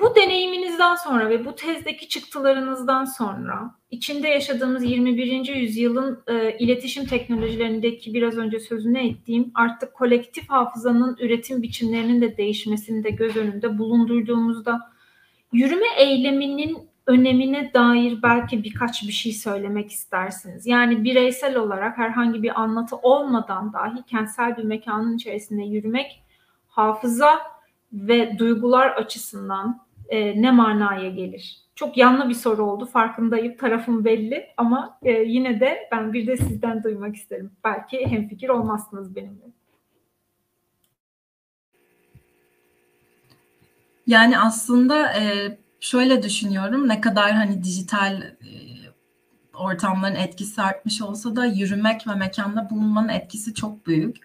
Bu 0.00 0.14
deneyiminizden 0.14 0.94
sonra 0.94 1.30
ve 1.30 1.44
bu 1.44 1.54
tezdeki 1.54 2.08
çıktılarınızdan 2.08 3.04
sonra 3.04 3.74
içinde 3.90 4.28
yaşadığımız 4.28 4.84
21. 4.84 5.54
yüzyılın 5.54 6.22
e, 6.26 6.58
iletişim 6.58 7.06
teknolojilerindeki 7.06 8.14
biraz 8.14 8.38
önce 8.38 8.60
sözünü 8.60 9.08
ettiğim 9.08 9.50
artık 9.54 9.94
kolektif 9.94 10.50
hafızanın 10.50 11.16
üretim 11.20 11.62
biçimlerinin 11.62 12.20
de 12.20 12.36
değişmesini 12.36 13.04
de 13.04 13.10
göz 13.10 13.36
önünde 13.36 13.78
bulundurduğumuzda 13.78 14.80
yürüme 15.52 15.86
eyleminin 15.96 16.78
önemine 17.06 17.74
dair 17.74 18.22
belki 18.22 18.64
birkaç 18.64 19.02
bir 19.02 19.12
şey 19.12 19.32
söylemek 19.32 19.90
istersiniz. 19.90 20.66
Yani 20.66 21.04
bireysel 21.04 21.56
olarak 21.56 21.98
herhangi 21.98 22.42
bir 22.42 22.60
anlatı 22.60 22.96
olmadan 22.96 23.72
dahi 23.72 24.02
kentsel 24.06 24.56
bir 24.56 24.64
mekanın 24.64 25.16
içerisinde 25.16 25.62
yürümek 25.62 26.22
hafıza 26.66 27.53
ve 27.94 28.38
duygular 28.38 28.90
açısından 28.90 29.86
e, 30.08 30.42
ne 30.42 30.50
manaya 30.50 31.10
gelir? 31.10 31.60
Çok 31.74 31.96
yanlı 31.96 32.28
bir 32.28 32.34
soru 32.34 32.64
oldu 32.64 32.86
farkındayım 32.86 33.56
tarafım 33.56 34.04
belli 34.04 34.46
ama 34.56 34.98
e, 35.02 35.12
yine 35.12 35.60
de 35.60 35.88
ben 35.92 36.12
bir 36.12 36.26
de 36.26 36.36
sizden 36.36 36.82
duymak 36.82 37.16
isterim. 37.16 37.50
Belki 37.64 38.06
hemfikir 38.06 38.48
olmazsınız 38.48 39.16
benimle. 39.16 39.44
Yani 44.06 44.38
aslında 44.38 45.12
e, 45.12 45.58
şöyle 45.80 46.22
düşünüyorum 46.22 46.88
ne 46.88 47.00
kadar 47.00 47.32
hani 47.32 47.64
dijital 47.64 48.22
e, 48.22 48.34
ortamların 49.54 50.14
etkisi 50.14 50.62
artmış 50.62 51.02
olsa 51.02 51.36
da 51.36 51.46
yürümek 51.46 52.06
ve 52.08 52.14
mekanda 52.14 52.70
bulunmanın 52.70 53.08
etkisi 53.08 53.54
çok 53.54 53.86
büyük. 53.86 54.16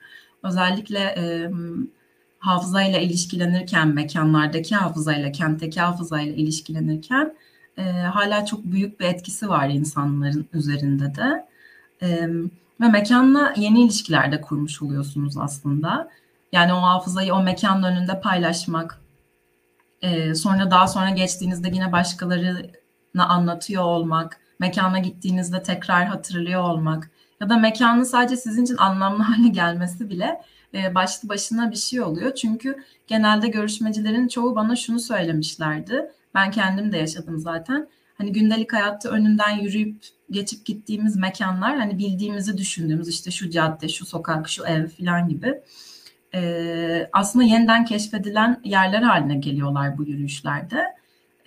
Özellikle 0.44 1.00
e, 1.00 1.50
hafızayla 2.40 3.00
ilişkilenirken, 3.00 3.88
mekanlardaki 3.88 4.76
hafızayla, 4.76 5.32
kentteki 5.32 5.82
hafızayla 5.82 6.34
ilişkilenirken 6.34 7.36
e, 7.78 7.84
hala 7.92 8.46
çok 8.46 8.64
büyük 8.64 9.00
bir 9.00 9.06
etkisi 9.06 9.50
var 9.50 9.70
insanların 9.70 10.48
üzerinde 10.54 11.16
de. 11.16 11.48
E, 12.02 12.30
ve 12.82 12.88
mekanla 12.88 13.54
yeni 13.58 13.84
ilişkiler 13.84 14.32
de 14.32 14.42
kurmuş 14.42 14.82
oluyorsunuz 14.82 15.38
aslında. 15.38 16.10
Yani 16.52 16.74
o 16.74 16.82
hafızayı 16.82 17.34
o 17.34 17.44
mekanın 17.44 17.84
önünde 17.84 18.22
paylaşmak, 18.22 19.02
e, 20.02 20.36
sonra 20.36 20.72
daha 20.72 20.88
sonra 20.88 21.10
geçtiğinizde 21.10 21.70
yine 21.74 21.92
başkalarına 21.92 23.26
anlatıyor 23.28 23.84
olmak, 23.84 24.40
mekana 24.60 25.00
gittiğinizde 25.00 25.64
tekrar 25.64 26.06
hatırlıyor 26.06 26.62
olmak 26.64 27.12
ya 27.42 27.50
da 27.50 27.58
mekanın 27.58 28.04
sadece 28.04 28.38
sizin 28.38 28.64
için 28.64 28.78
anlamlı 28.78 29.24
hale 29.24 29.48
gelmesi 29.48 30.10
bile 30.10 30.42
e, 30.74 30.96
başlı 30.96 31.30
başına 31.30 31.72
bir 31.72 31.76
şey 31.76 32.02
oluyor. 32.02 32.36
Çünkü 32.36 32.84
genelde 33.08 33.48
görüşmecilerin 33.48 34.28
çoğu 34.28 34.56
bana 34.56 34.76
şunu 34.76 35.00
söylemişlerdi. 35.00 36.12
Ben 36.36 36.52
kendim 36.52 36.92
de 36.92 36.98
yaşadım 36.98 37.40
zaten. 37.40 37.88
Hani 38.18 38.32
gündelik 38.32 38.74
hayatta 38.74 39.10
önünden 39.10 39.60
yürüyüp 39.60 39.96
geçip 40.32 40.66
gittiğimiz 40.66 41.16
mekanlar 41.16 41.78
hani 41.78 41.98
bildiğimizi 41.98 42.58
düşündüğümüz 42.58 43.08
işte 43.08 43.32
şu 43.32 43.50
cadde, 43.50 43.90
şu 43.90 44.06
sokak, 44.06 44.50
şu 44.50 44.66
ev 44.66 44.88
falan 44.88 45.30
gibi 45.30 45.62
e, 46.34 47.10
aslında 47.14 47.46
yeniden 47.46 47.86
keşfedilen 47.86 48.62
yerler 48.64 49.02
haline 49.02 49.36
geliyorlar 49.36 49.98
bu 49.98 50.04
yürüyüşlerde. 50.04 50.84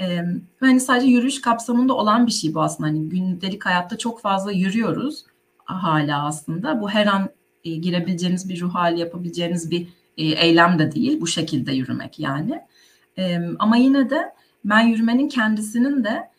E, 0.00 0.24
hani 0.60 0.80
sadece 0.80 1.06
yürüyüş 1.06 1.40
kapsamında 1.40 1.94
olan 1.94 2.26
bir 2.26 2.32
şey 2.32 2.54
bu 2.54 2.62
aslında. 2.62 2.88
Hani 2.88 3.08
gündelik 3.08 3.66
hayatta 3.66 3.98
çok 3.98 4.20
fazla 4.20 4.52
yürüyoruz 4.52 5.24
hala 5.64 6.26
aslında. 6.26 6.80
Bu 6.80 6.90
her 6.90 7.06
an 7.06 7.28
e, 7.64 7.70
girebileceğiniz 7.76 8.48
bir 8.48 8.60
ruh 8.60 8.74
hali 8.74 9.00
yapabileceğiniz 9.00 9.70
bir 9.70 9.88
e, 10.16 10.24
eylem 10.24 10.78
de 10.78 10.92
değil 10.92 11.20
bu 11.20 11.26
şekilde 11.26 11.72
yürümek 11.72 12.18
yani. 12.18 12.60
E, 13.18 13.38
ama 13.58 13.76
yine 13.76 14.10
de 14.10 14.32
ben 14.64 14.80
yürümenin 14.80 15.28
kendisinin 15.28 16.04
de 16.04 16.32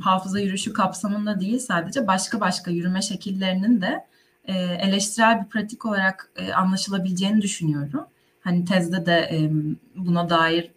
hafıza 0.00 0.40
yürüyüşü 0.40 0.72
kapsamında 0.72 1.40
değil 1.40 1.58
sadece 1.58 2.06
başka 2.06 2.40
başka 2.40 2.70
yürüme 2.70 3.02
şekillerinin 3.02 3.80
de 3.80 4.06
e, 4.44 4.54
eleştirel 4.54 5.44
bir 5.44 5.48
pratik 5.48 5.86
olarak 5.86 6.32
anlaşılabileceğini 6.54 7.42
düşünüyorum. 7.42 8.06
Hani 8.40 8.64
tezde 8.64 9.06
de 9.06 9.50
buna 9.96 10.30
dair 10.30 10.70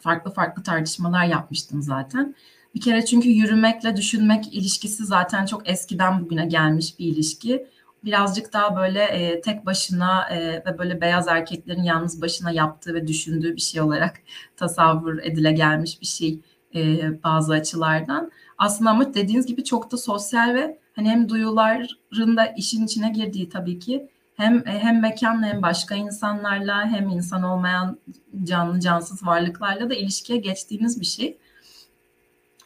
farklı 0.00 0.30
farklı 0.30 0.62
tartışmalar 0.62 1.24
yapmıştım 1.24 1.82
zaten. 1.82 2.34
Bir 2.74 2.80
kere 2.80 3.04
çünkü 3.04 3.28
yürümekle 3.28 3.96
düşünmek 3.96 4.54
ilişkisi 4.54 5.04
zaten 5.04 5.46
çok 5.46 5.68
eskiden 5.68 6.20
bugüne 6.20 6.46
gelmiş 6.46 6.98
bir 6.98 7.06
ilişki 7.06 7.66
birazcık 8.04 8.52
daha 8.52 8.76
böyle 8.76 9.02
e, 9.02 9.40
tek 9.40 9.66
başına 9.66 10.28
e, 10.30 10.64
ve 10.66 10.78
böyle 10.78 11.00
beyaz 11.00 11.28
erkeklerin 11.28 11.82
yalnız 11.82 12.22
başına 12.22 12.50
yaptığı 12.50 12.94
ve 12.94 13.08
düşündüğü 13.08 13.56
bir 13.56 13.60
şey 13.60 13.80
olarak 13.80 14.22
tasavvur 14.56 15.18
edile 15.18 15.52
gelmiş 15.52 16.00
bir 16.00 16.06
şey 16.06 16.40
e, 16.74 17.22
bazı 17.22 17.52
açılardan. 17.52 18.30
Aslında 18.58 18.90
ama 18.90 19.14
dediğiniz 19.14 19.46
gibi 19.46 19.64
çok 19.64 19.92
da 19.92 19.96
sosyal 19.96 20.54
ve 20.54 20.78
hani 20.96 21.10
hem 21.10 21.28
duyuların 21.28 22.36
da 22.36 22.46
işin 22.46 22.84
içine 22.84 23.10
girdiği 23.10 23.48
tabii 23.48 23.78
ki 23.78 24.08
hem 24.34 24.66
hem 24.66 25.00
mekanla 25.00 25.46
hem 25.46 25.62
başka 25.62 25.94
insanlarla 25.94 26.86
hem 26.86 27.08
insan 27.08 27.42
olmayan 27.42 27.98
canlı 28.44 28.80
cansız 28.80 29.26
varlıklarla 29.26 29.90
da 29.90 29.94
ilişkiye 29.94 30.38
geçtiğiniz 30.38 31.00
bir 31.00 31.06
şey. 31.06 31.38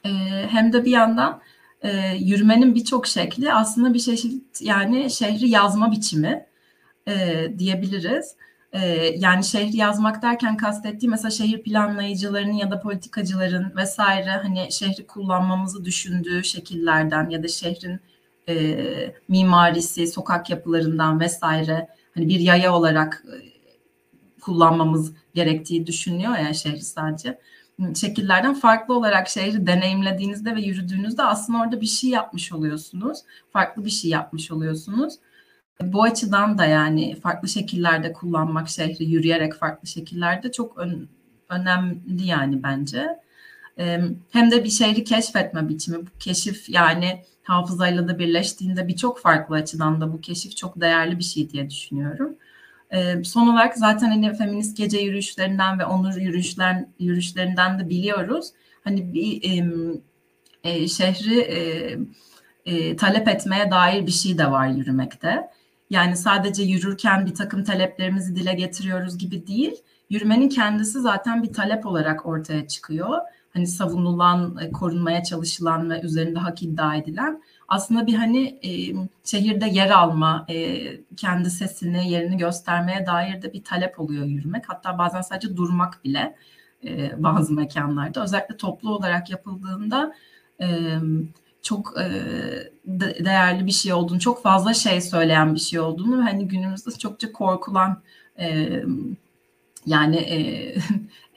E, 0.05 0.11
hem 0.49 0.73
de 0.73 0.85
bir 0.85 0.91
yandan 0.91 1.41
e, 1.83 2.17
yürümenin 2.17 2.75
birçok 2.75 3.07
şekli 3.07 3.53
aslında 3.53 3.95
bir 3.95 3.99
çeşit 3.99 4.63
yani 4.63 5.11
şehri 5.11 5.49
yazma 5.49 5.93
biçimi 5.93 6.47
e, 7.09 7.47
diyebiliriz. 7.59 8.37
E, 8.73 8.81
yani 9.19 9.45
şehri 9.45 9.77
yazmak 9.77 10.23
derken 10.23 10.57
kastettiğim 10.57 11.11
mesela 11.11 11.31
şehir 11.31 11.63
planlayıcılarının 11.63 12.53
ya 12.53 12.71
da 12.71 12.81
politikacıların 12.81 13.77
vesaire 13.77 14.31
hani 14.31 14.73
şehri 14.73 15.07
kullanmamızı 15.07 15.85
düşündüğü 15.85 16.45
şekillerden 16.45 17.31
ya 17.31 17.43
da 17.43 17.49
şehrin 17.49 18.01
e, 18.49 19.15
mimarisi, 19.29 20.07
sokak 20.07 20.51
yapılarından 20.51 21.21
vesaire 21.21 21.89
hani 22.15 22.29
bir 22.29 22.41
yaya 22.41 22.75
olarak 22.75 23.25
e, 23.27 23.37
kullanmamız 24.41 25.13
gerektiği 25.35 25.87
düşünüyor 25.87 26.39
ya 26.39 26.55
şehri 26.55 26.81
sadece 26.81 27.39
şekillerden 27.95 28.55
farklı 28.55 28.95
olarak 28.95 29.29
şehri 29.29 29.67
deneyimlediğinizde 29.67 30.57
ve 30.57 30.61
yürüdüğünüzde 30.61 31.23
aslında 31.23 31.59
orada 31.59 31.81
bir 31.81 31.87
şey 31.87 32.11
yapmış 32.11 32.53
oluyorsunuz. 32.53 33.19
Farklı 33.53 33.85
bir 33.85 33.91
şey 33.91 34.11
yapmış 34.11 34.51
oluyorsunuz. 34.51 35.15
Bu 35.83 36.03
açıdan 36.03 36.59
da 36.59 36.65
yani 36.65 37.21
farklı 37.21 37.49
şekillerde 37.49 38.13
kullanmak 38.13 38.69
şehri 38.69 39.05
yürüyerek 39.05 39.55
farklı 39.55 39.89
şekillerde 39.89 40.53
çok 40.53 40.79
ön, 40.79 41.09
önemli 41.49 42.27
yani 42.27 42.63
bence. 42.63 43.07
Hem 44.31 44.51
de 44.51 44.65
bir 44.65 44.71
şehri 44.71 45.05
keşfetme 45.05 45.69
biçimi. 45.69 46.07
Bu 46.07 46.11
keşif 46.21 46.69
yani 46.69 47.25
hafızayla 47.43 48.09
da 48.09 48.19
birleştiğinde 48.19 48.89
birçok 48.89 49.21
farklı 49.21 49.57
açıdan 49.57 50.01
da 50.01 50.13
bu 50.13 50.21
keşif 50.21 50.57
çok 50.57 50.81
değerli 50.81 51.19
bir 51.19 51.25
şey 51.25 51.51
diye 51.51 51.71
düşünüyorum. 51.71 52.37
E, 52.91 53.25
son 53.25 53.47
olarak 53.49 53.77
zaten 53.79 54.09
hani 54.11 54.37
feminist 54.37 54.77
gece 54.77 54.99
yürüyüşlerinden 54.99 55.79
ve 55.79 55.85
onur 55.85 56.17
yürüyüşler, 56.17 56.85
yürüyüşlerinden 56.99 57.79
de 57.79 57.89
biliyoruz. 57.89 58.49
Hani 58.85 59.15
bir 59.15 59.43
e, 59.45 59.65
e, 60.65 60.89
şehri 60.89 61.41
e, 61.41 61.99
e, 62.67 62.97
talep 62.97 63.29
etmeye 63.29 63.71
dair 63.71 64.07
bir 64.07 64.13
şey 64.13 64.39
de 64.39 64.51
var 64.51 64.69
yürümekte. 64.69 65.51
Yani 65.91 66.17
sadece 66.17 66.63
yürürken 66.63 67.27
bir 67.27 67.35
takım 67.35 67.65
taleplerimizi 67.65 68.37
dile 68.37 68.55
getiriyoruz 68.55 69.19
gibi 69.19 69.47
değil. 69.47 69.75
Yürümenin 70.11 70.49
kendisi 70.49 71.01
zaten 71.01 71.43
bir 71.43 71.53
talep 71.53 71.87
olarak 71.87 72.27
ortaya 72.27 72.69
çıkıyor. 72.69 73.19
Hani 73.51 73.67
savunulan, 73.67 74.71
korunmaya 74.73 75.25
çalışılan 75.25 75.91
ve 75.91 76.01
üzerinde 76.01 76.39
hak 76.39 76.63
iddia 76.63 76.97
edilen 76.97 77.43
aslında 77.69 78.07
bir 78.07 78.15
hani 78.15 78.59
e, 78.63 78.71
şehirde 79.25 79.67
yer 79.67 79.91
alma, 79.91 80.47
e, 80.49 80.81
kendi 81.17 81.51
sesini, 81.51 82.11
yerini 82.11 82.37
göstermeye 82.37 83.07
dair 83.07 83.43
de 83.43 83.53
bir 83.53 83.65
talep 83.65 84.01
oluyor 84.01 84.27
yürümek. 84.27 84.65
Hatta 84.69 84.99
bazen 84.99 85.23
sadece 85.23 85.57
durmak 85.57 86.05
bile 86.05 86.37
e, 86.85 87.23
bazı 87.23 87.53
mekanlarda. 87.53 88.23
Özellikle 88.25 88.57
toplu 88.57 88.95
olarak 88.95 89.31
yapıldığında 89.31 90.15
e, 90.61 90.67
çok 91.63 91.95
e, 92.01 92.11
de, 92.85 93.25
değerli 93.25 93.67
bir 93.67 93.73
şey 93.73 93.93
olduğunu, 93.93 94.21
çok 94.21 94.43
fazla 94.43 94.75
şey 94.75 95.01
söyleyen 95.01 95.55
bir 95.55 95.61
şey 95.61 95.81
olduğunu 95.81 96.25
hani 96.25 96.49
günümüzde 96.49 96.91
çokça 96.91 97.33
korkulan 97.33 98.03
e, 98.39 98.69
yani 99.87 100.17
e, 100.17 100.39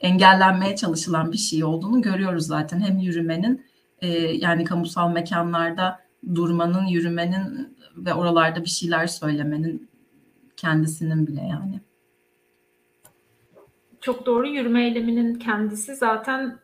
engellenmeye 0.00 0.76
çalışılan 0.76 1.32
bir 1.32 1.38
şey 1.38 1.64
olduğunu 1.64 2.02
görüyoruz 2.02 2.46
zaten. 2.46 2.80
Hem 2.80 2.98
yürümenin 2.98 3.66
e, 4.00 4.08
yani 4.18 4.64
kamusal 4.64 5.10
mekanlarda 5.10 6.02
durmanın, 6.34 6.86
yürümenin 6.86 7.76
ve 7.96 8.14
oralarda 8.14 8.60
bir 8.60 8.68
şeyler 8.68 9.06
söylemenin 9.06 9.88
kendisinin 10.56 11.26
bile 11.26 11.40
yani. 11.40 11.80
çok 14.00 14.26
doğru. 14.26 14.46
Yürüme 14.46 14.84
eyleminin 14.84 15.34
kendisi 15.34 15.94
zaten 15.94 16.58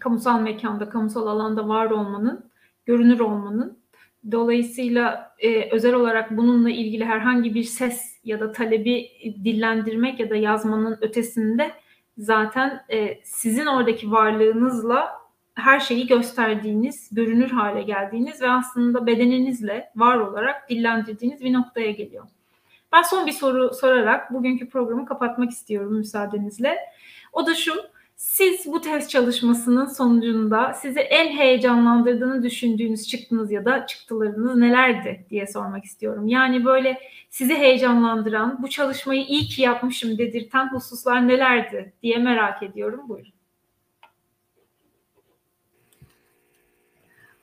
kamusal 0.00 0.40
mekanda, 0.40 0.88
kamusal 0.88 1.26
alanda 1.26 1.68
var 1.68 1.90
olmanın, 1.90 2.50
görünür 2.86 3.20
olmanın 3.20 3.82
Dolayısıyla 4.30 5.34
e, 5.38 5.70
özel 5.70 5.94
olarak 5.94 6.36
bununla 6.36 6.70
ilgili 6.70 7.04
herhangi 7.04 7.54
bir 7.54 7.62
ses 7.62 8.20
ya 8.24 8.40
da 8.40 8.52
talebi 8.52 9.08
dillendirmek 9.44 10.20
ya 10.20 10.30
da 10.30 10.36
yazmanın 10.36 10.98
ötesinde 11.00 11.70
zaten 12.18 12.84
e, 12.92 13.20
sizin 13.24 13.66
oradaki 13.66 14.10
varlığınızla 14.10 15.21
her 15.54 15.80
şeyi 15.80 16.06
gösterdiğiniz, 16.06 17.08
görünür 17.12 17.50
hale 17.50 17.82
geldiğiniz 17.82 18.42
ve 18.42 18.50
aslında 18.50 19.06
bedeninizle 19.06 19.90
var 19.96 20.16
olarak 20.16 20.70
dillendirdiğiniz 20.70 21.40
bir 21.40 21.52
noktaya 21.52 21.90
geliyor. 21.90 22.24
Ben 22.92 23.02
son 23.02 23.26
bir 23.26 23.32
soru 23.32 23.74
sorarak 23.74 24.32
bugünkü 24.32 24.68
programı 24.68 25.06
kapatmak 25.06 25.50
istiyorum 25.50 25.94
müsaadenizle. 25.94 26.78
O 27.32 27.46
da 27.46 27.54
şu, 27.54 27.72
siz 28.16 28.66
bu 28.66 28.80
test 28.80 29.10
çalışmasının 29.10 29.86
sonucunda 29.86 30.72
sizi 30.72 31.00
en 31.00 31.36
heyecanlandırdığını 31.36 32.42
düşündüğünüz 32.42 33.08
çıktınız 33.08 33.52
ya 33.52 33.64
da 33.64 33.86
çıktılarınız 33.86 34.56
nelerdi 34.56 35.26
diye 35.30 35.46
sormak 35.46 35.84
istiyorum. 35.84 36.28
Yani 36.28 36.64
böyle 36.64 36.98
sizi 37.30 37.54
heyecanlandıran, 37.54 38.62
bu 38.62 38.68
çalışmayı 38.68 39.24
iyi 39.24 39.42
ki 39.42 39.62
yapmışım 39.62 40.18
dedirten 40.18 40.68
hususlar 40.72 41.28
nelerdi 41.28 41.92
diye 42.02 42.18
merak 42.18 42.62
ediyorum. 42.62 43.08
Buyurun. 43.08 43.31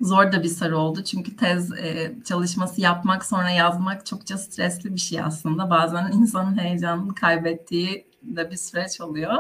Zor 0.02 0.32
da 0.32 0.44
bir 0.44 0.50
soru 0.50 0.78
oldu 0.78 1.04
çünkü 1.04 1.36
tez 1.36 1.72
e, 1.72 2.16
çalışması 2.26 2.82
yapmak 2.82 3.26
sonra 3.26 3.50
yazmak 3.50 4.06
çokça 4.06 4.38
stresli 4.38 4.96
bir 4.96 5.00
şey 5.00 5.22
aslında. 5.22 5.70
Bazen 5.70 6.12
insanın 6.14 6.58
heyecanını 6.58 7.16
kaybettiği 7.16 8.06
de 8.24 8.52
bir 8.52 8.58
süreç 8.58 9.02
oluyor. 9.02 9.36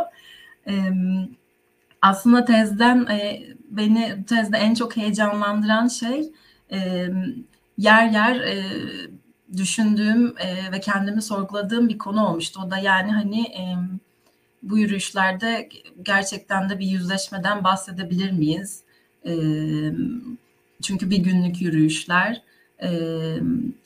Aslında 2.01 2.45
tezden 2.45 3.05
e, 3.05 3.43
beni 3.69 4.25
tezde 4.25 4.57
en 4.57 4.73
çok 4.73 4.97
heyecanlandıran 4.97 5.87
şey 5.87 6.31
yer 7.77 8.09
yer 8.09 8.35
e, 8.35 8.63
düşündüğüm 9.57 10.35
e, 10.37 10.71
ve 10.71 10.79
kendimi 10.79 11.21
sorguladığım 11.21 11.89
bir 11.89 11.97
konu 11.97 12.27
olmuştu. 12.27 12.61
O 12.65 12.71
da 12.71 12.77
yani 12.77 13.11
hani 13.11 13.45
bu 14.63 14.77
yürüyüşlerde 14.77 15.69
gerçekten 16.03 16.69
de 16.69 16.79
bir 16.79 16.87
yüzleşmeden 16.87 17.63
bahsedebilir 17.63 18.31
miyiz? 18.31 18.83
Çünkü 20.81 21.09
bir 21.09 21.17
günlük 21.17 21.61
yürüyüşler 21.61 22.41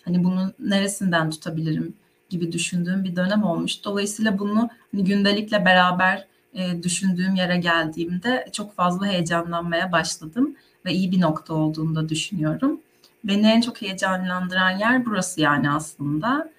hani 0.05 0.23
bunu 0.23 0.53
neresinden 0.59 1.29
tutabilirim 1.29 1.93
gibi 2.29 2.51
düşündüğüm 2.51 3.03
bir 3.03 3.15
dönem 3.15 3.43
olmuş. 3.43 3.83
Dolayısıyla 3.83 4.39
bunu 4.39 4.69
hani 4.91 5.03
gündelikle 5.03 5.65
beraber 5.65 6.27
e, 6.53 6.83
düşündüğüm 6.83 7.35
yere 7.35 7.57
geldiğimde 7.57 8.45
çok 8.51 8.75
fazla 8.75 9.07
heyecanlanmaya 9.07 9.91
başladım 9.91 10.55
ve 10.85 10.93
iyi 10.93 11.11
bir 11.11 11.21
nokta 11.21 11.53
olduğunu 11.53 11.95
da 11.95 12.09
düşünüyorum. 12.09 12.79
Beni 13.23 13.47
en 13.47 13.61
çok 13.61 13.81
heyecanlandıran 13.81 14.71
yer 14.71 15.05
burası 15.05 15.41
yani 15.41 15.71
aslında. 15.71 16.51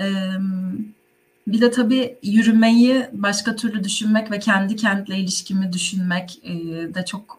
E, 0.00 0.04
bir 1.46 1.60
de 1.60 1.70
tabii 1.70 2.16
yürümeyi 2.22 3.06
başka 3.12 3.56
türlü 3.56 3.84
düşünmek 3.84 4.30
ve 4.30 4.38
kendi 4.38 4.76
kentle 4.76 5.16
ilişkimi 5.16 5.72
düşünmek 5.72 6.40
e, 6.44 6.54
de 6.94 7.04
çok 7.04 7.38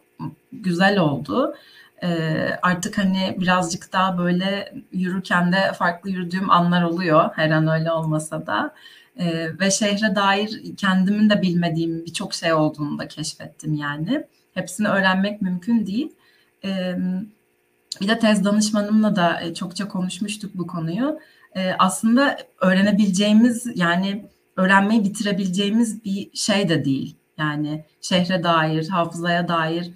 güzel 0.52 0.98
oldu. 0.98 1.54
E, 2.02 2.08
artık 2.62 2.98
hani 2.98 3.36
birazcık 3.40 3.92
daha 3.92 4.18
böyle 4.18 4.74
yürürken 4.92 5.52
de 5.52 5.72
farklı 5.72 6.10
yürüdüğüm 6.10 6.50
anlar 6.50 6.82
oluyor. 6.82 7.30
Her 7.34 7.50
an 7.50 7.68
öyle 7.68 7.92
olmasa 7.92 8.46
da. 8.46 8.74
E, 9.18 9.58
ve 9.60 9.70
şehre 9.70 10.16
dair 10.16 10.76
kendimin 10.76 11.30
de 11.30 11.42
bilmediğim 11.42 12.04
birçok 12.06 12.34
şey 12.34 12.52
olduğunu 12.52 12.98
da 12.98 13.08
keşfettim 13.08 13.74
yani. 13.74 14.24
Hepsini 14.54 14.88
öğrenmek 14.88 15.42
mümkün 15.42 15.86
değil. 15.86 16.12
Bir 18.00 18.08
de 18.08 18.18
tez 18.18 18.44
danışmanımla 18.44 19.16
da 19.16 19.40
e, 19.40 19.54
çokça 19.54 19.88
konuşmuştuk 19.88 20.50
bu 20.54 20.66
konuyu. 20.66 21.20
Aslında 21.78 22.38
öğrenebileceğimiz 22.60 23.66
yani 23.74 24.26
öğrenmeyi 24.56 25.04
bitirebileceğimiz 25.04 26.04
bir 26.04 26.30
şey 26.34 26.68
de 26.68 26.84
değil. 26.84 27.16
Yani 27.38 27.84
şehre 28.00 28.42
dair, 28.42 28.88
hafızaya 28.88 29.48
dair 29.48 29.90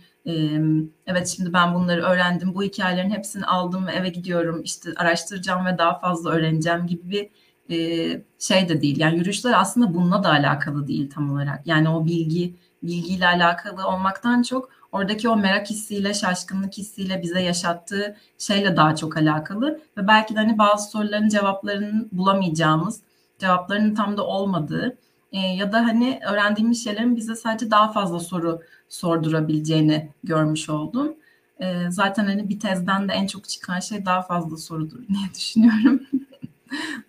evet 1.06 1.28
şimdi 1.28 1.52
ben 1.52 1.74
bunları 1.74 2.02
öğrendim, 2.02 2.54
bu 2.54 2.62
hikayelerin 2.62 3.10
hepsini 3.10 3.44
aldım 3.44 3.86
ve 3.86 3.92
eve 3.92 4.08
gidiyorum, 4.08 4.62
işte 4.64 4.90
araştıracağım 4.96 5.66
ve 5.66 5.78
daha 5.78 5.98
fazla 5.98 6.30
öğreneceğim 6.30 6.86
gibi 6.86 7.10
bir 7.10 7.30
e, 7.70 8.22
şey 8.38 8.68
de 8.68 8.82
değil. 8.82 9.00
Yani 9.00 9.18
yürüyüşler 9.18 9.52
aslında 9.60 9.94
bununla 9.94 10.24
da 10.24 10.28
alakalı 10.28 10.86
değil 10.88 11.10
tam 11.10 11.32
olarak. 11.32 11.66
Yani 11.66 11.88
o 11.88 12.06
bilgi 12.06 12.54
bilgiyle 12.82 13.26
alakalı 13.26 13.86
olmaktan 13.86 14.42
çok 14.42 14.70
oradaki 14.92 15.28
o 15.28 15.36
merak 15.36 15.70
hissiyle, 15.70 16.14
şaşkınlık 16.14 16.78
hissiyle 16.78 17.22
bize 17.22 17.42
yaşattığı 17.42 18.16
şeyle 18.38 18.76
daha 18.76 18.96
çok 18.96 19.16
alakalı 19.16 19.80
ve 19.96 20.08
belki 20.08 20.34
de 20.34 20.38
hani 20.38 20.58
bazı 20.58 20.90
soruların 20.90 21.28
cevaplarını 21.28 22.08
bulamayacağımız, 22.12 23.00
cevaplarının 23.38 23.94
tam 23.94 24.16
da 24.16 24.26
olmadığı 24.26 24.98
e, 25.32 25.38
ya 25.38 25.72
da 25.72 25.78
hani 25.78 26.20
öğrendiğimiz 26.30 26.84
şeylerin 26.84 27.16
bize 27.16 27.36
sadece 27.36 27.70
daha 27.70 27.92
fazla 27.92 28.20
soru 28.20 28.60
sordurabileceğini 28.90 30.08
görmüş 30.24 30.68
oldum. 30.68 31.14
E, 31.60 31.90
zaten 31.90 32.24
hani 32.24 32.48
bir 32.48 32.60
tezden 32.60 33.08
de 33.08 33.12
en 33.12 33.26
çok 33.26 33.48
çıkan 33.48 33.80
şey 33.80 34.06
daha 34.06 34.22
fazla 34.22 34.56
sorudur 34.56 34.98
diye 34.98 35.28
düşünüyorum. 35.34 36.00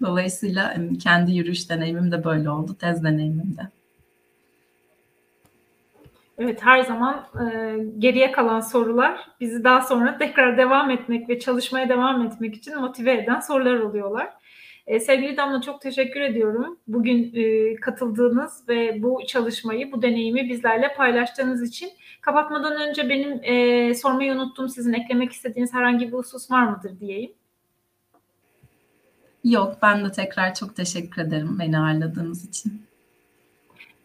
Dolayısıyla 0.02 0.76
kendi 1.04 1.32
yürüyüş 1.32 1.70
deneyimim 1.70 2.12
de 2.12 2.24
böyle 2.24 2.50
oldu, 2.50 2.76
tez 2.80 3.04
deneyimim 3.04 3.58
de. 3.58 3.62
Evet 6.38 6.65
her 6.65 6.84
zaman 6.84 7.26
e, 7.41 7.78
geriye 8.00 8.32
kalan 8.32 8.60
sorular 8.60 9.28
bizi 9.39 9.63
daha 9.63 9.82
sonra 9.82 10.17
tekrar 10.17 10.58
devam 10.58 10.89
etmek 10.89 11.30
ve 11.30 11.39
çalışmaya 11.39 11.89
devam 11.89 12.26
etmek 12.26 12.56
için 12.56 12.80
motive 12.80 13.13
eden 13.13 13.39
sorular 13.39 13.80
oluyorlar. 13.80 14.30
E, 14.91 14.99
sevgili 14.99 15.38
Damla 15.38 15.62
çok 15.62 15.82
teşekkür 15.82 16.21
ediyorum. 16.21 16.77
Bugün 16.88 17.32
e, 17.36 17.75
katıldığınız 17.75 18.69
ve 18.69 19.04
bu 19.04 19.21
çalışmayı, 19.27 19.91
bu 19.91 20.01
deneyimi 20.01 20.49
bizlerle 20.49 20.93
paylaştığınız 20.93 21.69
için. 21.69 21.89
Kapatmadan 22.21 22.89
önce 22.89 23.10
benim 23.10 23.43
e, 23.43 23.95
sormayı 23.95 24.34
unuttum. 24.34 24.69
Sizin 24.69 24.93
eklemek 24.93 25.32
istediğiniz 25.32 25.73
herhangi 25.73 26.08
bir 26.08 26.13
husus 26.13 26.51
var 26.51 26.63
mıdır 26.63 26.99
diyeyim. 26.99 27.32
Yok, 29.43 29.77
ben 29.82 30.06
de 30.06 30.12
tekrar 30.12 30.54
çok 30.54 30.75
teşekkür 30.75 31.21
ederim 31.21 31.60
beni 31.60 31.80
ağırladığınız 31.80 32.49
için. 32.49 32.82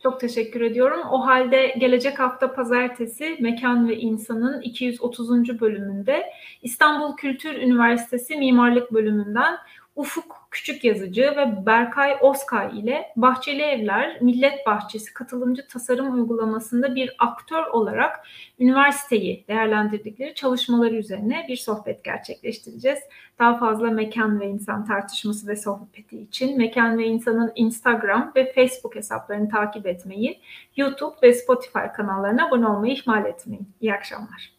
Çok 0.03 0.21
teşekkür 0.21 0.61
ediyorum. 0.61 1.01
O 1.11 1.27
halde 1.27 1.75
gelecek 1.79 2.19
hafta 2.19 2.55
pazartesi 2.55 3.37
Mekan 3.41 3.89
ve 3.89 3.97
İnsan'ın 3.97 4.61
230. 4.61 5.61
bölümünde 5.61 6.27
İstanbul 6.63 7.17
Kültür 7.17 7.55
Üniversitesi 7.55 8.37
Mimarlık 8.37 8.93
bölümünden 8.93 9.57
Ufuk 9.97 10.47
Küçük 10.51 10.85
Yazıcı 10.85 11.23
ve 11.23 11.67
Berkay 11.67 12.17
Oskay 12.21 12.79
ile 12.79 13.13
Bahçeli 13.17 13.63
Evler 13.63 14.23
Millet 14.23 14.67
Bahçesi 14.67 15.15
katılımcı 15.15 15.69
tasarım 15.69 16.15
uygulamasında 16.15 16.95
bir 16.95 17.15
aktör 17.19 17.67
olarak 17.67 18.27
üniversiteyi 18.59 19.45
değerlendirdikleri 19.49 20.35
çalışmaları 20.35 20.95
üzerine 20.95 21.47
bir 21.49 21.57
sohbet 21.57 22.05
gerçekleştireceğiz. 22.05 22.99
Daha 23.39 23.59
fazla 23.59 23.91
mekan 23.91 24.41
ve 24.41 24.47
insan 24.47 24.85
tartışması 24.85 25.49
ve 25.49 25.57
sohbeti 25.57 26.19
için 26.19 26.59
mekan 26.59 26.99
ve 26.99 27.07
insanın 27.07 27.53
Instagram 27.55 28.33
ve 28.37 28.53
Facebook 28.53 28.95
hesaplarını 28.95 29.49
takip 29.49 29.87
etmeyi, 29.87 30.41
YouTube 30.77 31.17
ve 31.23 31.33
Spotify 31.33 31.87
kanallarına 31.97 32.47
abone 32.47 32.67
olmayı 32.67 32.95
ihmal 32.95 33.25
etmeyin. 33.27 33.69
İyi 33.81 33.95
akşamlar. 33.95 34.56